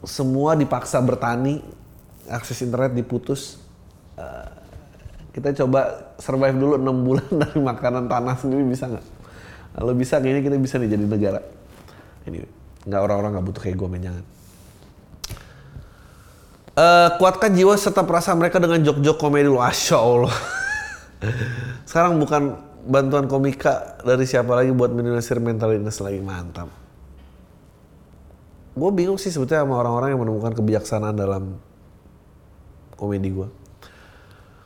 semua 0.00 0.56
dipaksa 0.56 0.96
bertani, 1.04 1.60
akses 2.24 2.64
internet 2.64 2.96
diputus. 2.96 3.60
Uh, 4.16 4.48
kita 5.36 5.52
coba 5.60 6.08
survive 6.16 6.56
dulu 6.56 6.74
enam 6.80 6.96
bulan 7.04 7.28
dari 7.44 7.60
makanan 7.60 8.08
tanah 8.08 8.40
sendiri 8.40 8.64
bisa 8.64 8.88
nggak? 8.88 9.19
Kalau 9.70 9.92
bisa 9.94 10.18
kayaknya 10.18 10.42
kita 10.42 10.56
bisa 10.58 10.74
nih 10.82 10.90
jadi 10.90 11.04
negara. 11.06 11.40
Ini 12.26 12.38
nggak 12.88 13.00
orang-orang 13.00 13.30
nggak 13.38 13.46
butuh 13.46 13.62
kayak 13.62 13.76
gue 13.78 13.88
men 13.88 14.02
jangan. 14.02 14.24
Uh, 16.70 17.08
kuatkan 17.20 17.52
jiwa 17.52 17.74
serta 17.76 18.06
perasaan 18.06 18.40
mereka 18.40 18.56
dengan 18.56 18.80
jok-jok 18.80 19.16
komedi 19.20 19.46
lu. 19.46 19.60
Asya 19.60 19.98
Allah. 20.00 20.34
Sekarang 21.88 22.16
bukan 22.16 22.56
bantuan 22.86 23.28
komika 23.28 24.00
dari 24.00 24.24
siapa 24.24 24.56
lagi 24.56 24.72
buat 24.72 24.88
minimalisir 24.90 25.36
mental 25.42 25.76
illness 25.76 26.00
lagi 26.00 26.18
mantap. 26.22 26.72
Gue 28.72 28.90
bingung 28.94 29.20
sih 29.20 29.28
sebetulnya 29.28 29.66
sama 29.66 29.82
orang-orang 29.82 30.16
yang 30.16 30.20
menemukan 30.22 30.56
kebijaksanaan 30.56 31.16
dalam 31.18 31.60
komedi 32.96 33.28
gue. 33.28 33.59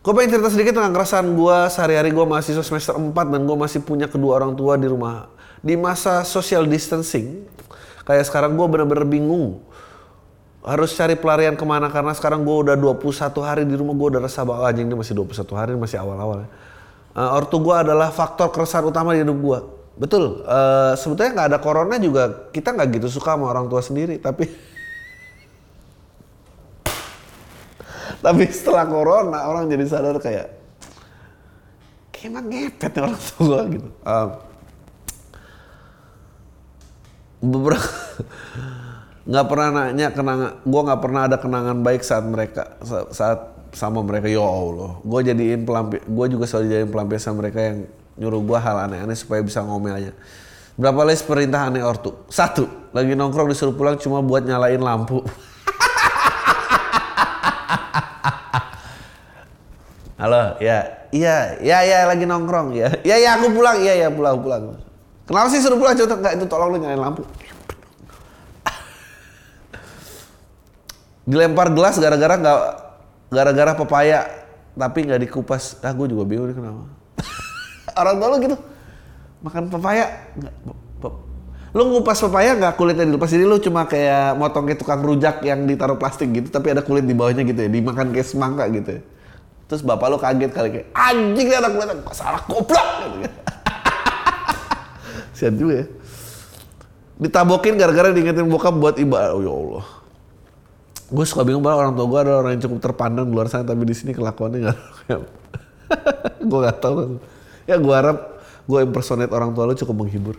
Gue 0.05 0.13
pengen 0.13 0.37
cerita 0.37 0.53
sedikit 0.53 0.77
tentang 0.77 0.93
keresahan 0.93 1.33
gue 1.33 1.57
sehari-hari 1.73 2.13
gue 2.13 2.25
mahasiswa 2.29 2.61
semester 2.61 2.93
4 2.93 3.09
dan 3.09 3.41
gue 3.49 3.57
masih 3.57 3.81
punya 3.81 4.05
kedua 4.05 4.37
orang 4.37 4.53
tua 4.53 4.77
di 4.77 4.85
rumah. 4.85 5.33
Di 5.65 5.81
masa 5.81 6.29
social 6.29 6.69
distancing, 6.69 7.49
kayak 8.05 8.29
sekarang 8.29 8.53
gue 8.53 8.67
bener-bener 8.69 9.09
bingung. 9.09 9.65
Harus 10.61 10.93
cari 10.93 11.17
pelarian 11.17 11.57
ke 11.57 11.65
mana 11.65 11.89
karena 11.89 12.13
sekarang 12.13 12.45
gue 12.45 12.53
udah 12.53 12.77
21 12.77 13.01
hari 13.49 13.65
di 13.65 13.73
rumah 13.81 13.97
gue 13.97 14.09
udah 14.13 14.21
rasa 14.29 14.45
bahwa 14.45 14.69
anjing 14.69 14.93
ini 14.93 14.93
masih 14.93 15.17
21 15.17 15.41
hari 15.57 15.73
masih 15.73 15.97
awal-awal. 15.97 16.53
Uh, 17.17 17.37
ortu 17.41 17.57
gue 17.65 17.73
adalah 17.73 18.13
faktor 18.13 18.53
keresahan 18.53 18.85
utama 18.85 19.17
di 19.17 19.25
hidup 19.25 19.41
gue. 19.41 19.59
Betul, 20.05 20.45
uh, 20.45 20.93
sebetulnya 21.01 21.33
nggak 21.33 21.49
ada 21.49 21.59
corona 21.65 21.97
juga 21.97 22.53
kita 22.53 22.77
nggak 22.77 23.01
gitu 23.01 23.09
suka 23.09 23.41
sama 23.41 23.49
orang 23.49 23.73
tua 23.73 23.81
sendiri 23.81 24.21
tapi 24.21 24.53
Tapi 28.25 28.49
setelah 28.49 28.89
corona 28.89 29.45
orang 29.45 29.69
jadi 29.69 29.85
sadar 29.85 30.17
kayak 30.17 30.49
kayak 32.09 32.25
emang 32.33 32.47
ngepet 32.49 32.93
orang 32.97 33.21
tua 33.21 33.59
gitu. 33.69 33.89
Um, 34.01 34.29
beberapa 37.45 37.85
nggak 39.29 39.47
pernah 39.49 39.69
nanya 39.77 40.09
kenangan 40.09 40.51
gue 40.65 40.81
nggak 40.89 41.01
pernah 41.05 41.21
ada 41.29 41.37
kenangan 41.37 41.77
baik 41.85 42.01
saat 42.01 42.25
mereka 42.25 42.81
saat 43.13 43.69
sama 43.77 44.01
mereka. 44.01 44.25
Ya 44.25 44.41
allah 44.41 45.05
gue 45.05 45.21
jadiin 45.21 45.69
pelampi 45.69 46.01
gue 46.01 46.27
juga 46.33 46.49
selalu 46.49 46.65
jadiin 46.73 46.91
pelampiasan 46.97 47.37
mereka 47.37 47.61
yang 47.61 47.85
nyuruh 48.17 48.41
gue 48.41 48.57
hal 48.57 48.89
aneh-aneh 48.89 49.17
supaya 49.21 49.45
bisa 49.45 49.61
ngomel 49.61 50.01
aja. 50.01 50.13
Berapa 50.81 51.05
list 51.05 51.29
perintah 51.29 51.69
aneh 51.69 51.85
ortu? 51.85 52.25
Satu 52.33 52.89
lagi 52.97 53.13
nongkrong 53.13 53.53
disuruh 53.53 53.77
pulang 53.77 54.01
cuma 54.01 54.25
buat 54.25 54.49
nyalain 54.49 54.81
lampu 54.81 55.21
Halo, 60.25 60.57
ya, 60.57 61.05
iya, 61.13 61.61
iya, 61.61 61.79
iya 61.85 61.99
lagi 62.09 62.25
nongkrong, 62.25 62.73
ya, 62.73 62.97
iya, 63.05 63.21
iya 63.21 63.31
aku 63.37 63.53
pulang, 63.53 63.77
iya, 63.77 63.93
iya 63.93 64.09
pulang, 64.09 64.41
pulang. 64.41 64.81
Kenapa 65.29 65.53
sih 65.53 65.61
suruh 65.61 65.77
pulang? 65.77 65.93
Coba 66.01 66.17
nggak 66.17 66.41
itu 66.41 66.47
tolong 66.49 66.73
lu 66.73 66.81
nyalain 66.81 66.97
lampu. 66.97 67.29
Dilempar 71.29 71.77
gelas 71.77 72.01
gara-gara 72.01 72.41
nggak, 72.41 72.59
gara-gara 73.37 73.73
pepaya, 73.77 74.25
tapi 74.73 75.05
nggak 75.05 75.29
dikupas. 75.29 75.77
Ah, 75.85 75.93
gue 75.93 76.09
juga 76.09 76.25
bingung 76.25 76.49
nih 76.49 76.57
kenapa. 76.57 76.89
Orang 78.01 78.17
tua 78.17 78.29
lu 78.33 78.37
gitu, 78.49 78.57
makan 79.45 79.69
pepaya, 79.69 80.05
nggak, 80.41 80.55
lu 81.77 81.83
ngupas 81.91 82.17
pepaya 82.17 82.57
nggak 82.57 82.79
kulitnya 82.81 83.05
dilepas 83.05 83.29
jadi 83.29 83.45
lu 83.45 83.59
cuma 83.59 83.85
kayak 83.85 84.39
motong 84.39 84.63
kayak 84.71 84.79
tukang 84.79 85.03
rujak 85.03 85.43
yang 85.43 85.67
ditaruh 85.67 85.99
plastik 85.99 86.31
gitu 86.31 86.47
tapi 86.47 86.71
ada 86.71 86.87
kulit 86.87 87.03
di 87.03 87.19
bawahnya 87.19 87.43
gitu 87.43 87.67
ya 87.67 87.69
dimakan 87.69 88.15
kayak 88.15 88.31
semangka 88.31 88.71
gitu 88.71 88.91
ya. 88.95 89.03
Terus 89.65 89.81
bapak 89.81 90.07
lo 90.13 90.17
kaget 90.21 90.53
kali 90.53 90.69
kayak 90.71 90.87
anjing 90.93 91.47
nih 91.49 91.57
anak 91.57 91.71
gue 92.05 92.15
salah 92.15 92.43
goblok. 92.45 92.89
Sian 95.37 95.57
juga 95.57 95.83
ya. 95.83 95.87
Ditabokin 97.19 97.81
gara-gara 97.81 98.13
diingetin 98.13 98.47
bokap 98.47 98.77
buat 98.77 98.97
iba. 99.01 99.33
Oh 99.33 99.41
ya 99.41 99.53
Allah. 99.53 99.85
Gue 101.09 101.25
suka 101.25 101.43
bingung 101.49 101.65
banget 101.65 101.85
orang 101.85 101.95
tua 101.97 102.07
gue 102.09 102.21
ada 102.21 102.33
orang 102.45 102.51
yang 102.57 102.63
cukup 102.69 102.79
terpandang 102.81 103.27
di 103.29 103.33
luar 103.33 103.49
sana 103.49 103.65
tapi 103.65 103.83
di 103.89 103.97
sini 103.97 104.13
kelakuannya 104.13 104.59
nggak. 104.69 104.79
gue 106.49 106.59
nggak 106.61 106.79
tahu. 106.81 107.19
Ya 107.65 107.81
gue 107.81 107.95
harap 107.95 108.19
gue 108.69 108.81
impersonate 108.85 109.33
orang 109.33 109.57
tua 109.57 109.65
lo 109.65 109.73
cukup 109.73 110.05
menghibur. 110.05 110.37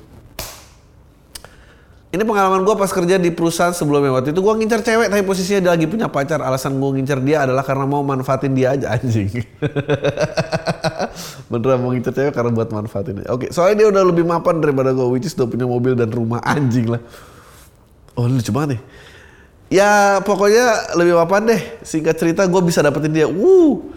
Ini 2.15 2.23
pengalaman 2.23 2.63
gue 2.63 2.75
pas 2.80 2.88
kerja 2.88 3.19
di 3.19 3.28
perusahaan 3.28 3.75
sebelumnya 3.75 4.15
waktu 4.15 4.32
itu 4.32 4.39
gue 4.39 4.54
ngincar 4.56 4.80
cewek 4.80 5.12
tapi 5.12 5.19
posisinya 5.28 5.60
dia 5.67 5.71
lagi 5.75 5.84
punya 5.84 6.08
pacar. 6.08 6.39
Alasan 6.39 6.80
gue 6.80 6.89
ngincar 6.95 7.19
dia 7.19 7.43
adalah 7.43 7.60
karena 7.67 7.84
mau 7.84 8.08
manfaatin 8.08 8.56
dia 8.56 8.71
aja 8.71 8.95
anjing. 8.95 9.28
Beneran 11.51 11.84
mau 11.84 11.91
ngincar 11.91 12.15
cewek 12.15 12.32
karena 12.32 12.56
buat 12.56 12.71
manfaatin 12.71 13.19
dia. 13.19 13.28
Oke, 13.36 13.51
soalnya 13.51 13.84
dia 13.84 13.88
udah 13.91 14.04
lebih 14.08 14.23
mapan 14.23 14.63
daripada 14.63 14.95
gue, 14.95 15.04
which 15.12 15.28
is 15.28 15.36
udah 15.36 15.51
punya 15.51 15.67
mobil 15.67 15.91
dan 15.91 16.08
rumah 16.08 16.39
anjing 16.56 16.87
lah. 16.87 17.04
Oh 18.15 18.31
lucu 18.31 18.48
banget 18.56 18.79
nih. 18.79 18.81
Ya 19.75 20.23
pokoknya 20.23 20.96
lebih 20.96 21.19
mapan 21.19 21.52
deh. 21.52 21.62
Singkat 21.83 22.15
cerita 22.15 22.48
gue 22.48 22.62
bisa 22.63 22.79
dapetin 22.79 23.12
dia. 23.12 23.27
Wuh. 23.27 23.92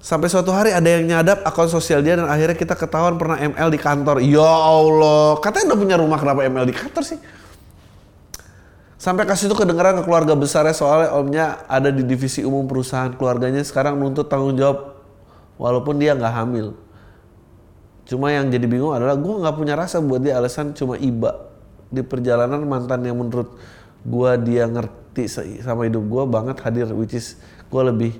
Sampai 0.00 0.32
suatu 0.32 0.56
hari 0.56 0.72
ada 0.72 0.88
yang 0.88 1.04
nyadap 1.04 1.44
akun 1.44 1.68
sosial 1.68 2.00
dia 2.00 2.16
dan 2.16 2.32
akhirnya 2.32 2.56
kita 2.56 2.72
ketahuan 2.72 3.20
pernah 3.20 3.36
ML 3.36 3.68
di 3.68 3.76
kantor. 3.76 4.24
Ya 4.24 4.46
Allah, 4.46 5.36
katanya 5.44 5.76
udah 5.76 5.78
punya 5.84 5.96
rumah 6.00 6.16
kenapa 6.16 6.48
ML 6.48 6.64
di 6.64 6.72
kantor 6.72 7.04
sih? 7.04 7.20
Sampai 8.98 9.30
kasih 9.30 9.46
itu 9.46 9.54
kedengeran 9.54 10.02
ke 10.02 10.10
keluarga 10.10 10.34
besarnya 10.34 10.74
soalnya 10.74 11.14
omnya 11.14 11.62
ada 11.70 11.94
di 11.94 12.02
divisi 12.02 12.42
umum 12.42 12.66
perusahaan 12.66 13.14
keluarganya 13.14 13.62
sekarang 13.62 13.94
nuntut 13.94 14.26
tanggung 14.26 14.58
jawab 14.58 14.98
walaupun 15.54 16.02
dia 16.02 16.18
nggak 16.18 16.34
hamil. 16.34 16.74
Cuma 18.10 18.34
yang 18.34 18.50
jadi 18.50 18.66
bingung 18.66 18.90
adalah 18.90 19.14
gue 19.14 19.34
nggak 19.38 19.54
punya 19.54 19.78
rasa 19.78 20.02
buat 20.02 20.18
dia 20.18 20.34
alasan 20.34 20.74
cuma 20.74 20.98
iba 20.98 21.46
di 21.94 22.02
perjalanan 22.02 22.58
mantan 22.66 23.06
yang 23.06 23.22
menurut 23.22 23.54
gue 24.02 24.30
dia 24.42 24.66
ngerti 24.66 25.30
sama 25.62 25.86
hidup 25.86 26.02
gue 26.02 26.22
banget 26.26 26.58
hadir 26.66 26.90
which 26.90 27.14
is 27.14 27.38
gue 27.70 27.82
lebih 27.86 28.18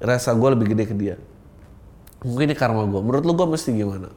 rasa 0.00 0.32
gue 0.32 0.48
lebih 0.56 0.72
gede 0.72 0.84
ke 0.88 0.96
dia. 0.96 1.16
Mungkin 2.24 2.48
ini 2.48 2.56
karma 2.56 2.88
gue. 2.88 3.00
Menurut 3.04 3.28
lu 3.28 3.36
gue 3.36 3.44
mesti 3.44 3.76
gimana? 3.76 4.08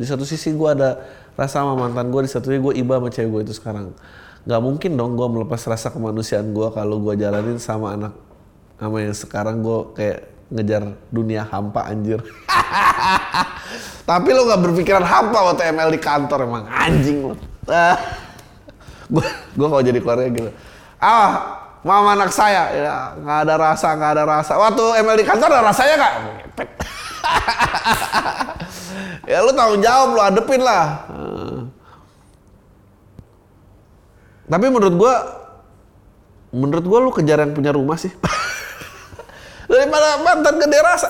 Di 0.00 0.08
satu 0.08 0.24
sisi 0.24 0.48
gue 0.56 0.68
ada 0.72 0.96
rasa 1.36 1.60
sama 1.60 1.76
mantan 1.76 2.08
gue, 2.08 2.24
di 2.24 2.32
satu 2.32 2.48
sisi 2.48 2.56
gue 2.64 2.72
iba 2.80 2.96
sama 2.96 3.12
cewek 3.12 3.28
gue 3.28 3.40
itu 3.44 3.52
sekarang 3.52 3.92
nggak 4.42 4.60
mungkin 4.62 4.90
dong 4.98 5.14
gue 5.14 5.28
melepas 5.30 5.60
rasa 5.70 5.94
kemanusiaan 5.94 6.50
gue 6.50 6.68
kalau 6.74 6.98
gue 6.98 7.14
jalanin 7.14 7.62
sama 7.62 7.94
anak 7.94 8.14
sama 8.82 8.98
yang 8.98 9.14
sekarang 9.14 9.62
gue 9.62 9.78
kayak 9.94 10.18
ngejar 10.52 10.82
dunia 11.08 11.48
hampa 11.48 11.88
anjir. 11.88 12.20
Tapi 14.08 14.28
lo 14.34 14.44
gak 14.44 14.60
berpikiran 14.60 15.00
hampa 15.06 15.38
waktu 15.48 15.72
ML 15.72 15.90
di 15.94 16.00
kantor 16.02 16.44
emang 16.44 16.66
anjing 16.68 17.32
lo. 17.32 17.34
gue 19.12 19.26
gue 19.54 19.66
kalau 19.70 19.82
jadi 19.86 19.98
keluarga 20.02 20.28
gitu. 20.28 20.50
Ah, 20.98 21.30
mama 21.86 22.18
anak 22.18 22.30
saya 22.34 22.62
ya 22.74 22.94
nggak 23.18 23.38
ada 23.48 23.54
rasa 23.54 23.88
nggak 23.94 24.10
ada 24.18 24.24
rasa. 24.26 24.52
Waktu 24.58 24.82
ML 25.06 25.16
di 25.16 25.26
kantor 25.26 25.48
ada 25.54 25.62
rasanya 25.62 25.96
kak. 25.96 26.14
ya 29.30 29.40
lu 29.46 29.54
tanggung 29.54 29.80
jawab 29.80 30.08
lu 30.12 30.20
adepin 30.20 30.60
lah. 30.60 31.06
Tapi 34.46 34.66
menurut 34.68 34.94
gua 34.98 35.14
menurut 36.52 36.84
gua 36.84 36.98
lu 37.00 37.10
kejar 37.14 37.42
yang 37.42 37.54
punya 37.54 37.70
rumah 37.70 37.94
sih. 37.96 38.10
Daripada 39.70 40.20
mantan 40.20 40.58
gede 40.58 40.78
rasa. 40.82 41.08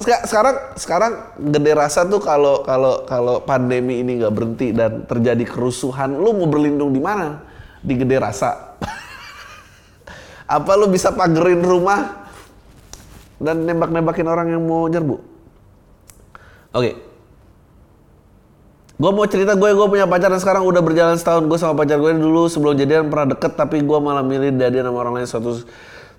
Sekarang 0.00 0.56
sekarang 0.80 1.12
gede 1.52 1.72
rasa 1.76 2.08
tuh 2.08 2.24
kalau 2.24 2.64
kalau 2.64 3.04
kalau 3.04 3.36
pandemi 3.44 4.00
ini 4.00 4.24
nggak 4.24 4.32
berhenti 4.32 4.72
dan 4.72 5.04
terjadi 5.04 5.44
kerusuhan, 5.44 6.16
lu 6.16 6.32
mau 6.32 6.48
berlindung 6.48 6.90
di 6.90 7.02
mana? 7.04 7.44
Di 7.84 7.94
gede 8.00 8.16
rasa. 8.16 8.80
Apa 10.56 10.72
lu 10.80 10.88
bisa 10.88 11.12
pagerin 11.12 11.60
rumah 11.60 12.26
dan 13.36 13.68
nembak-nembakin 13.68 14.26
orang 14.26 14.48
yang 14.56 14.64
mau 14.64 14.88
nyerbu? 14.88 15.16
Oke. 16.72 16.80
Okay. 16.80 17.09
Gue 19.00 19.10
mau 19.16 19.24
cerita 19.24 19.56
gue, 19.56 19.70
gue 19.72 19.88
punya 19.88 20.04
pacar 20.04 20.28
dan 20.28 20.36
sekarang 20.44 20.60
udah 20.68 20.84
berjalan 20.84 21.16
setahun. 21.16 21.48
Gue 21.48 21.56
sama 21.56 21.72
pacar 21.72 21.96
gue 21.96 22.20
dulu 22.20 22.52
sebelum 22.52 22.76
jadian 22.76 23.08
pernah 23.08 23.32
deket, 23.32 23.56
tapi 23.56 23.80
gue 23.80 23.96
malah 23.96 24.20
milih 24.20 24.52
jadian 24.60 24.92
sama 24.92 24.98
orang 25.00 25.14
lain 25.16 25.24
suatu 25.24 25.64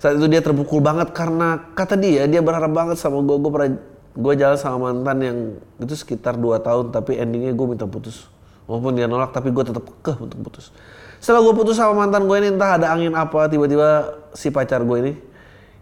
saat 0.02 0.18
itu 0.18 0.26
dia 0.26 0.42
terpukul 0.42 0.82
banget 0.82 1.14
karena 1.14 1.62
kata 1.78 1.94
dia 1.94 2.26
dia 2.26 2.42
berharap 2.42 2.74
banget 2.74 2.98
sama 2.98 3.22
gue. 3.22 3.38
Gue 3.38 3.50
pernah 3.54 3.70
gue 4.18 4.34
jalan 4.34 4.58
sama 4.58 4.90
mantan 4.90 5.16
yang 5.22 5.38
itu 5.78 5.94
sekitar 5.94 6.34
2 6.34 6.58
tahun, 6.58 6.90
tapi 6.90 7.22
endingnya 7.22 7.54
gue 7.54 7.66
minta 7.70 7.86
putus. 7.86 8.26
Walaupun 8.66 8.98
dia 8.98 9.06
nolak, 9.06 9.30
tapi 9.30 9.54
gue 9.54 9.62
tetap 9.62 9.86
keh 10.02 10.16
untuk 10.18 10.42
putus. 10.42 10.74
Setelah 11.22 11.38
gue 11.46 11.54
putus 11.54 11.78
sama 11.78 12.02
mantan 12.02 12.26
gue 12.26 12.34
ini 12.34 12.50
entah 12.50 12.82
ada 12.82 12.90
angin 12.90 13.14
apa, 13.14 13.46
tiba-tiba 13.46 14.10
si 14.34 14.50
pacar 14.50 14.82
gue 14.82 14.96
ini 15.06 15.12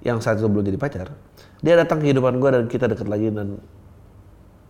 yang 0.05 0.21
saat 0.21 0.37
itu 0.37 0.53
belum 0.53 0.69
jadi 0.69 0.77
pacar, 0.77 1.17
dia 1.65 1.81
datang 1.81 2.05
ke 2.05 2.13
kehidupan 2.13 2.37
gue 2.37 2.51
dan 2.53 2.65
kita 2.69 2.93
deket 2.93 3.09
lagi 3.09 3.33
dan 3.33 3.57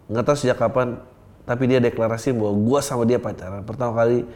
nggak 0.07 0.23
tahu 0.27 0.37
sejak 0.39 0.59
kapan 0.63 1.03
tapi 1.45 1.67
dia 1.67 1.81
deklarasi 1.81 2.37
bahwa 2.37 2.53
gue 2.57 2.81
sama 2.85 3.03
dia 3.09 3.19
pacaran. 3.19 3.65
Pertama 3.65 3.93
kali 3.97 4.29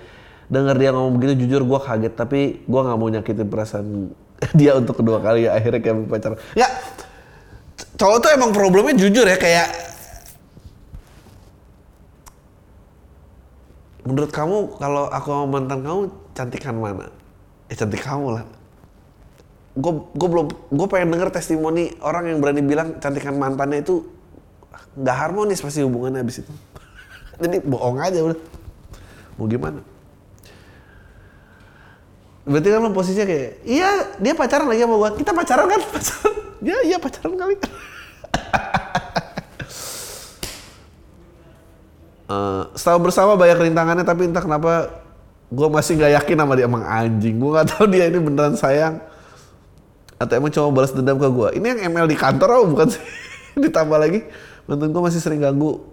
dengar 0.49 0.77
dia 0.77 0.91
ngomong 0.93 1.21
begitu 1.21 1.47
jujur 1.47 1.63
gue 1.65 1.81
kaget. 1.81 2.15
Tapi 2.17 2.41
gue 2.65 2.81
nggak 2.81 2.99
mau 2.99 3.09
nyakitin 3.09 3.49
perasaan 3.49 3.87
dia 4.59 4.77
untuk 4.77 4.99
kedua 5.01 5.21
kali 5.21 5.47
ya 5.49 5.57
akhirnya 5.57 5.81
kayak 5.81 5.97
pacaran. 6.09 6.39
Ya 6.57 6.69
cowok 7.95 8.19
tuh 8.23 8.31
emang 8.35 8.51
problemnya 8.51 8.95
jujur 8.99 9.27
ya 9.27 9.39
kayak 9.39 9.71
menurut 14.05 14.31
kamu 14.35 14.77
kalau 14.77 15.09
aku 15.09 15.27
sama 15.33 15.47
mantan 15.49 15.81
kamu 15.81 16.03
cantikan 16.37 16.77
mana? 16.77 17.09
Eh 17.71 17.77
cantik 17.79 18.03
kamu 18.05 18.41
lah. 18.41 18.45
Gue 19.75 19.93
gue 20.15 20.29
belum 20.29 20.47
gue 20.71 20.87
pengen 20.87 21.09
denger 21.19 21.31
testimoni 21.35 21.95
orang 21.99 22.31
yang 22.31 22.39
berani 22.39 22.63
bilang 22.63 22.99
cantikan 23.03 23.35
mantannya 23.35 23.83
itu 23.83 24.07
nggak 24.95 25.17
harmonis 25.19 25.59
pasti 25.59 25.83
hubungannya 25.83 26.23
abis 26.23 26.47
itu 26.47 26.53
jadi 27.41 27.57
bohong 27.63 27.99
aja 28.01 28.19
udah. 28.23 28.39
Mau 29.39 29.47
gimana? 29.51 29.81
Berarti 32.45 32.69
kan 32.69 32.81
lo 32.85 32.93
posisinya 32.93 33.25
kayak, 33.25 33.65
iya 33.65 34.15
dia 34.21 34.37
pacaran 34.37 34.69
lagi 34.69 34.85
sama 34.85 35.01
gua. 35.01 35.11
Kita 35.17 35.33
pacaran 35.33 35.67
kan? 35.67 35.81
Pacaran. 35.81 36.35
Ya 36.65 36.81
iya 36.81 36.97
pacaran 36.97 37.37
kali. 37.37 37.61
uh, 42.29 42.73
setelah 42.73 43.01
bersama 43.01 43.37
banyak 43.37 43.69
rintangannya 43.69 44.05
tapi 44.07 44.29
entah 44.29 44.41
kenapa 44.41 44.89
gue 45.53 45.69
masih 45.71 46.01
gak 46.01 46.13
yakin 46.23 46.37
sama 46.41 46.53
dia 46.59 46.67
emang 46.67 46.83
anjing 46.83 47.37
gue 47.39 47.51
gak 47.53 47.67
tahu 47.77 47.85
dia 47.87 48.09
ini 48.09 48.19
beneran 48.19 48.57
sayang 48.59 48.99
atau 50.19 50.35
emang 50.39 50.51
cuma 50.51 50.73
balas 50.73 50.91
dendam 50.95 51.21
ke 51.21 51.29
gue 51.29 51.49
ini 51.61 51.67
yang 51.75 51.81
ML 51.93 52.07
di 52.09 52.17
kantor 52.17 52.49
apa 52.61 52.65
bukan 52.65 52.87
sih 52.91 53.03
ditambah 53.63 53.99
lagi 53.99 54.25
mantan 54.65 54.91
gue 54.91 55.03
masih 55.05 55.21
sering 55.21 55.43
ganggu 55.43 55.85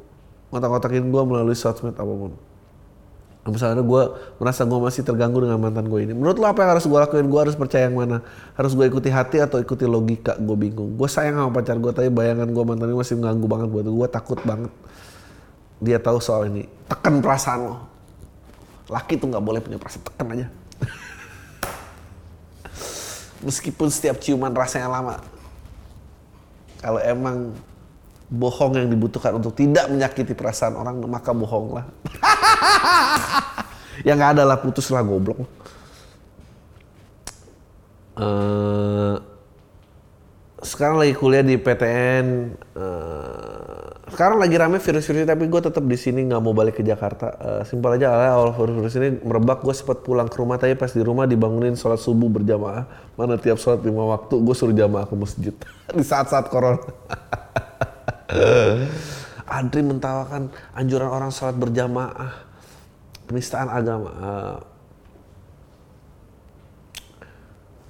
ngotak-ngotakin 0.52 1.08
gue 1.08 1.24
melalui 1.24 1.56
sosmed 1.56 1.96
apa 1.96 2.12
pun. 2.12 2.36
Misalnya 3.42 3.82
gue 3.82 4.04
merasa 4.38 4.70
gue 4.70 4.78
masih 4.78 5.02
terganggu 5.02 5.42
dengan 5.42 5.58
mantan 5.58 5.90
gue 5.90 6.06
ini. 6.06 6.14
Menurut 6.14 6.38
lo 6.38 6.46
apa 6.46 6.62
yang 6.62 6.78
harus 6.78 6.86
gue 6.86 6.94
lakuin? 6.94 7.26
Gue 7.26 7.42
harus 7.42 7.58
percaya 7.58 7.90
yang 7.90 7.98
mana? 7.98 8.22
Harus 8.54 8.78
gue 8.78 8.86
ikuti 8.86 9.10
hati 9.10 9.42
atau 9.42 9.58
ikuti 9.58 9.90
logika? 9.90 10.38
Gue 10.38 10.54
bingung. 10.54 10.94
Gue 10.94 11.10
sayang 11.10 11.42
sama 11.42 11.50
pacar 11.50 11.82
gue, 11.82 11.90
tapi 11.90 12.14
bayangan 12.14 12.46
gue 12.46 12.62
mantan 12.62 12.94
ini 12.94 13.02
masih 13.02 13.18
mengganggu 13.18 13.48
banget 13.50 13.68
buat 13.74 13.88
gue. 13.90 14.08
takut 14.14 14.38
banget. 14.46 14.70
Dia 15.82 15.98
tahu 15.98 16.22
soal 16.22 16.54
ini. 16.54 16.70
Tekan 16.86 17.18
perasaan 17.18 17.60
lo. 17.66 17.76
Laki 18.94 19.18
tuh 19.18 19.34
nggak 19.34 19.42
boleh 19.42 19.58
punya 19.58 19.82
perasaan 19.82 20.06
tekan 20.06 20.28
aja. 20.38 20.46
Meskipun 23.50 23.90
setiap 23.90 24.22
ciuman 24.22 24.54
rasanya 24.54 24.86
lama. 24.86 25.18
Kalau 26.78 27.02
emang 27.02 27.58
bohong 28.32 28.80
yang 28.80 28.88
dibutuhkan 28.88 29.36
untuk 29.36 29.52
tidak 29.52 29.92
menyakiti 29.92 30.32
perasaan 30.32 30.80
orang 30.80 31.04
maka 31.04 31.36
bohonglah. 31.36 31.84
Yang 34.08 34.16
nggak 34.18 34.32
ada 34.40 34.44
lah 34.48 34.58
putuslah 34.64 35.04
goblok. 35.04 35.44
Uh, 38.16 39.20
sekarang 40.62 41.02
lagi 41.02 41.14
kuliah 41.18 41.42
di 41.42 41.58
PTN 41.58 42.54
uh, 42.78 42.84
eh, 42.84 43.88
sekarang 44.14 44.38
lagi 44.38 44.60
rame 44.60 44.78
virus-virus 44.78 45.26
tapi 45.26 45.48
gue 45.48 45.62
tetap 45.64 45.82
di 45.82 45.98
sini 45.98 46.28
nggak 46.28 46.42
mau 46.44 46.54
balik 46.56 46.80
ke 46.80 46.84
Jakarta. 46.86 47.28
Uh, 47.36 47.62
simpel 47.68 47.98
aja 47.98 48.14
lah 48.14 48.38
awal 48.38 48.56
virus-virus 48.56 48.96
ini 48.96 49.10
merebak 49.26 49.66
gue 49.66 49.74
sempat 49.76 50.06
pulang 50.06 50.32
ke 50.32 50.38
rumah 50.40 50.56
tapi 50.56 50.78
pas 50.80 50.92
di 50.92 51.04
rumah 51.04 51.28
dibangunin 51.28 51.76
sholat 51.76 52.00
subuh 52.00 52.32
berjamaah. 52.32 52.88
Mana 53.20 53.36
tiap 53.36 53.60
sholat 53.60 53.84
lima 53.84 54.08
waktu 54.08 54.40
gue 54.40 54.56
suruh 54.56 54.76
jamaah 54.76 55.04
ke 55.04 55.16
masjid. 55.20 55.56
Di 55.98 56.06
saat-saat 56.06 56.48
corona 56.48 56.80
Andri 59.52 59.84
mentawakan 59.84 60.48
anjuran 60.72 61.12
orang 61.12 61.32
sholat 61.34 61.60
berjamaah, 61.60 62.48
penistaan 63.28 63.68
agama. 63.68 64.12
Eh, 64.12 64.58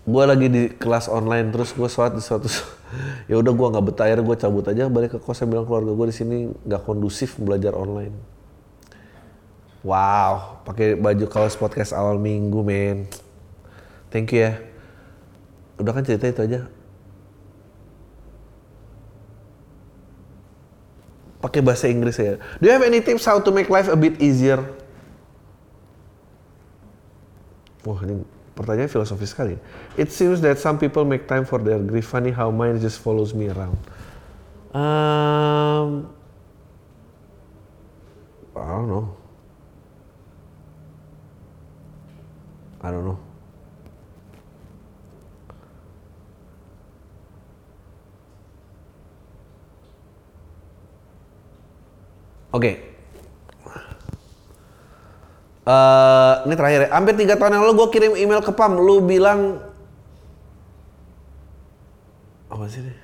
gue 0.01 0.23
lagi 0.25 0.47
di 0.49 0.63
kelas 0.73 1.05
online 1.13 1.53
terus 1.53 1.77
gue 1.77 1.85
sholat 1.85 2.17
di 2.17 2.23
suatu 2.25 2.49
ya 3.29 3.37
udah 3.37 3.53
gue 3.53 3.67
nggak 3.69 3.85
betah 3.85 4.09
gue 4.09 4.35
cabut 4.35 4.65
aja 4.65 4.89
balik 4.89 5.13
ke 5.13 5.19
kos 5.21 5.45
bilang 5.45 5.69
keluarga 5.69 5.93
gue 5.93 6.07
di 6.09 6.15
sini 6.17 6.37
nggak 6.49 6.81
kondusif 6.81 7.37
belajar 7.37 7.77
online. 7.77 8.17
Wow 9.85 10.61
pakai 10.65 10.97
baju 10.97 11.25
kaos 11.29 11.53
podcast 11.53 11.93
awal 11.93 12.17
minggu 12.17 12.65
men. 12.65 13.05
Thank 14.09 14.33
you 14.33 14.49
ya. 14.49 14.53
Udah 15.77 15.93
kan 15.93 16.01
cerita 16.01 16.25
itu 16.29 16.41
aja 16.49 16.80
pakai 21.41 21.65
bahasa 21.65 21.89
Inggris 21.89 22.21
ya. 22.21 22.37
Do 22.61 22.69
you 22.69 22.73
have 22.73 22.85
any 22.85 23.01
tips 23.01 23.25
how 23.25 23.41
to 23.41 23.49
make 23.49 23.67
life 23.67 23.89
a 23.89 23.97
bit 23.97 24.21
easier? 24.21 24.61
Wah 27.81 27.97
ini 28.05 28.21
pertanyaan 28.53 28.85
filosofis 28.85 29.33
sekali. 29.33 29.57
It 29.97 30.13
seems 30.13 30.37
that 30.45 30.61
some 30.61 30.77
people 30.77 31.01
make 31.01 31.25
time 31.25 31.49
for 31.49 31.57
their 31.57 31.81
grief. 31.81 32.13
Funny 32.13 32.29
how 32.29 32.53
mine 32.53 32.77
just 32.77 33.01
follows 33.01 33.33
me 33.33 33.49
around. 33.49 33.77
Um, 34.71 36.07
I 38.53 38.69
don't 38.69 38.87
know. 38.87 39.05
I 42.85 42.87
don't 42.93 43.05
know. 43.05 43.30
Oke. 52.51 52.71
Uh, 55.61 56.43
ini 56.45 56.55
terakhir 56.59 56.79
ya. 56.85 56.89
Hampir 56.93 57.15
tiga 57.15 57.39
tahun 57.39 57.57
yang 57.57 57.63
lalu 57.65 57.73
gue 57.79 57.87
kirim 57.95 58.13
email 58.19 58.43
ke 58.43 58.51
PAM. 58.53 58.77
Lu 58.77 59.01
bilang... 59.01 59.63
Apa 62.51 62.67
sih 62.67 62.83
ini? 62.83 63.00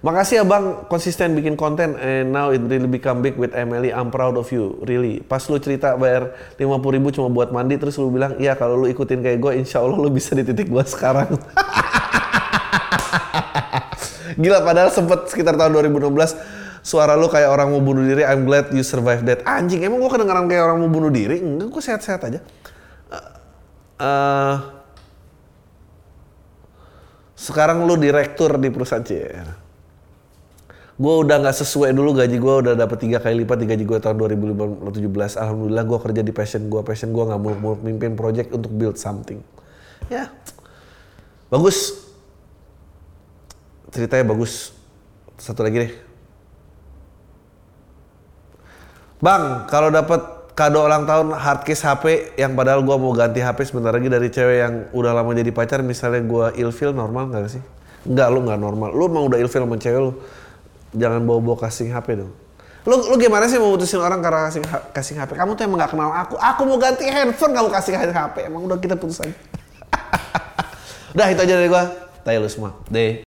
Makasih 0.00 0.40
ya 0.40 0.44
bang, 0.48 0.88
konsisten 0.88 1.36
bikin 1.36 1.60
konten 1.60 1.92
and 2.00 2.32
now 2.32 2.48
it 2.48 2.64
really 2.64 2.88
become 2.88 3.20
big 3.20 3.36
with 3.36 3.52
Emily. 3.52 3.92
I'm 3.92 4.08
proud 4.08 4.32
of 4.40 4.48
you, 4.48 4.80
really. 4.88 5.20
Pas 5.20 5.44
lu 5.44 5.60
cerita 5.60 5.92
bayar 6.00 6.32
50 6.56 6.96
ribu 6.96 7.12
cuma 7.12 7.28
buat 7.28 7.52
mandi, 7.52 7.76
terus 7.76 8.00
lu 8.00 8.08
bilang, 8.08 8.32
iya 8.40 8.56
kalau 8.56 8.80
lu 8.80 8.88
ikutin 8.88 9.20
kayak 9.20 9.44
gue, 9.44 9.60
insya 9.60 9.84
Allah 9.84 10.00
lu 10.00 10.08
bisa 10.08 10.32
di 10.32 10.40
titik 10.40 10.72
gue 10.72 10.84
sekarang. 10.88 11.36
Gila, 14.40 14.64
padahal 14.64 14.88
sempet 14.88 15.28
sekitar 15.28 15.60
tahun 15.60 15.84
2016 15.92 16.80
suara 16.80 17.12
lu 17.12 17.28
kayak 17.28 17.52
orang 17.52 17.68
mau 17.68 17.84
bunuh 17.84 18.04
diri. 18.04 18.24
I'm 18.24 18.48
glad 18.48 18.72
you 18.72 18.80
survived 18.80 19.28
that. 19.28 19.44
Anjing, 19.44 19.84
emang 19.84 20.00
gua 20.00 20.16
kedengeran 20.16 20.48
kayak 20.48 20.64
orang 20.64 20.80
mau 20.80 20.88
bunuh 20.88 21.12
diri? 21.12 21.40
Enggak, 21.40 21.68
gua 21.68 21.82
sehat-sehat 21.84 22.20
aja. 22.24 22.40
Eh, 23.12 23.26
eh, 24.00 24.56
sekarang 27.36 27.84
lu 27.84 28.00
direktur 28.00 28.56
di 28.56 28.68
perusahaan 28.72 29.04
CR. 29.04 29.69
Gue 31.00 31.14
udah 31.24 31.40
nggak 31.40 31.56
sesuai 31.64 31.96
dulu 31.96 32.12
gaji 32.12 32.36
gue 32.36 32.54
udah 32.60 32.74
dapet 32.76 33.08
tiga 33.08 33.24
kali 33.24 33.40
lipat 33.40 33.64
di 33.64 33.66
gaji 33.72 33.84
gue 33.88 33.98
tahun 34.04 34.20
2017. 34.20 35.40
Alhamdulillah 35.40 35.84
gue 35.88 35.98
kerja 36.04 36.20
di 36.20 36.32
passion 36.36 36.68
gue. 36.68 36.80
Passion 36.84 37.08
gue 37.08 37.24
nggak 37.24 37.40
muluk-muluk 37.40 37.80
mimpin 37.80 38.12
project 38.12 38.52
untuk 38.52 38.68
build 38.68 39.00
something. 39.00 39.40
Ya, 40.12 40.28
bagus. 41.48 42.04
Ceritanya 43.96 44.28
bagus. 44.28 44.76
Satu 45.40 45.64
lagi 45.64 45.88
deh. 45.88 45.92
Bang, 49.24 49.68
kalau 49.72 49.88
dapat 49.88 50.52
kado 50.52 50.84
ulang 50.84 51.08
tahun 51.08 51.32
hardcase 51.32 51.80
HP 51.80 52.04
yang 52.36 52.52
padahal 52.52 52.84
gua 52.84 53.00
mau 53.00 53.12
ganti 53.16 53.40
HP 53.40 53.72
sebentar 53.72 53.92
lagi 53.92 54.12
dari 54.12 54.28
cewek 54.28 54.56
yang 54.60 54.74
udah 54.92 55.12
lama 55.16 55.32
jadi 55.32 55.48
pacar 55.52 55.80
misalnya 55.80 56.20
gua 56.24 56.52
ilfeel 56.52 56.92
normal 56.92 57.32
nggak 57.32 57.48
sih? 57.48 57.64
Enggak, 58.04 58.28
lu 58.32 58.44
nggak 58.44 58.60
normal. 58.60 58.90
Lu 58.96 59.08
emang 59.08 59.28
udah 59.28 59.40
ilfeel 59.40 59.64
sama 59.64 59.76
cewek 59.76 60.00
lu. 60.00 60.12
Jangan 60.90 61.22
bawa-bawa 61.22 61.56
casing 61.66 61.94
HP 61.94 62.18
dong. 62.18 62.32
Lu, 62.88 62.96
lu 63.12 63.16
gimana 63.20 63.44
sih 63.44 63.60
mau 63.60 63.76
mutusin 63.76 64.00
orang 64.00 64.24
karena 64.24 64.48
kasih 64.48 64.60
casing 64.96 65.16
HP? 65.20 65.36
Kamu 65.36 65.52
tuh 65.52 65.68
emang 65.68 65.84
gak 65.84 65.92
kenal 65.92 66.10
aku. 66.16 66.34
Aku 66.40 66.62
mau 66.64 66.80
ganti 66.80 67.04
handphone, 67.06 67.52
kamu 67.52 67.68
kasih 67.68 67.92
HP. 67.94 68.48
Emang 68.48 68.64
udah 68.64 68.80
kita 68.80 68.96
putus 68.96 69.20
aja. 69.20 69.36
udah 71.14 71.26
itu 71.28 71.40
aja 71.44 71.54
dari 71.60 71.68
gua. 71.68 71.84
Tayo 72.24 72.40
lu 72.40 72.48
semua. 72.48 72.72
Deh. 72.88 73.29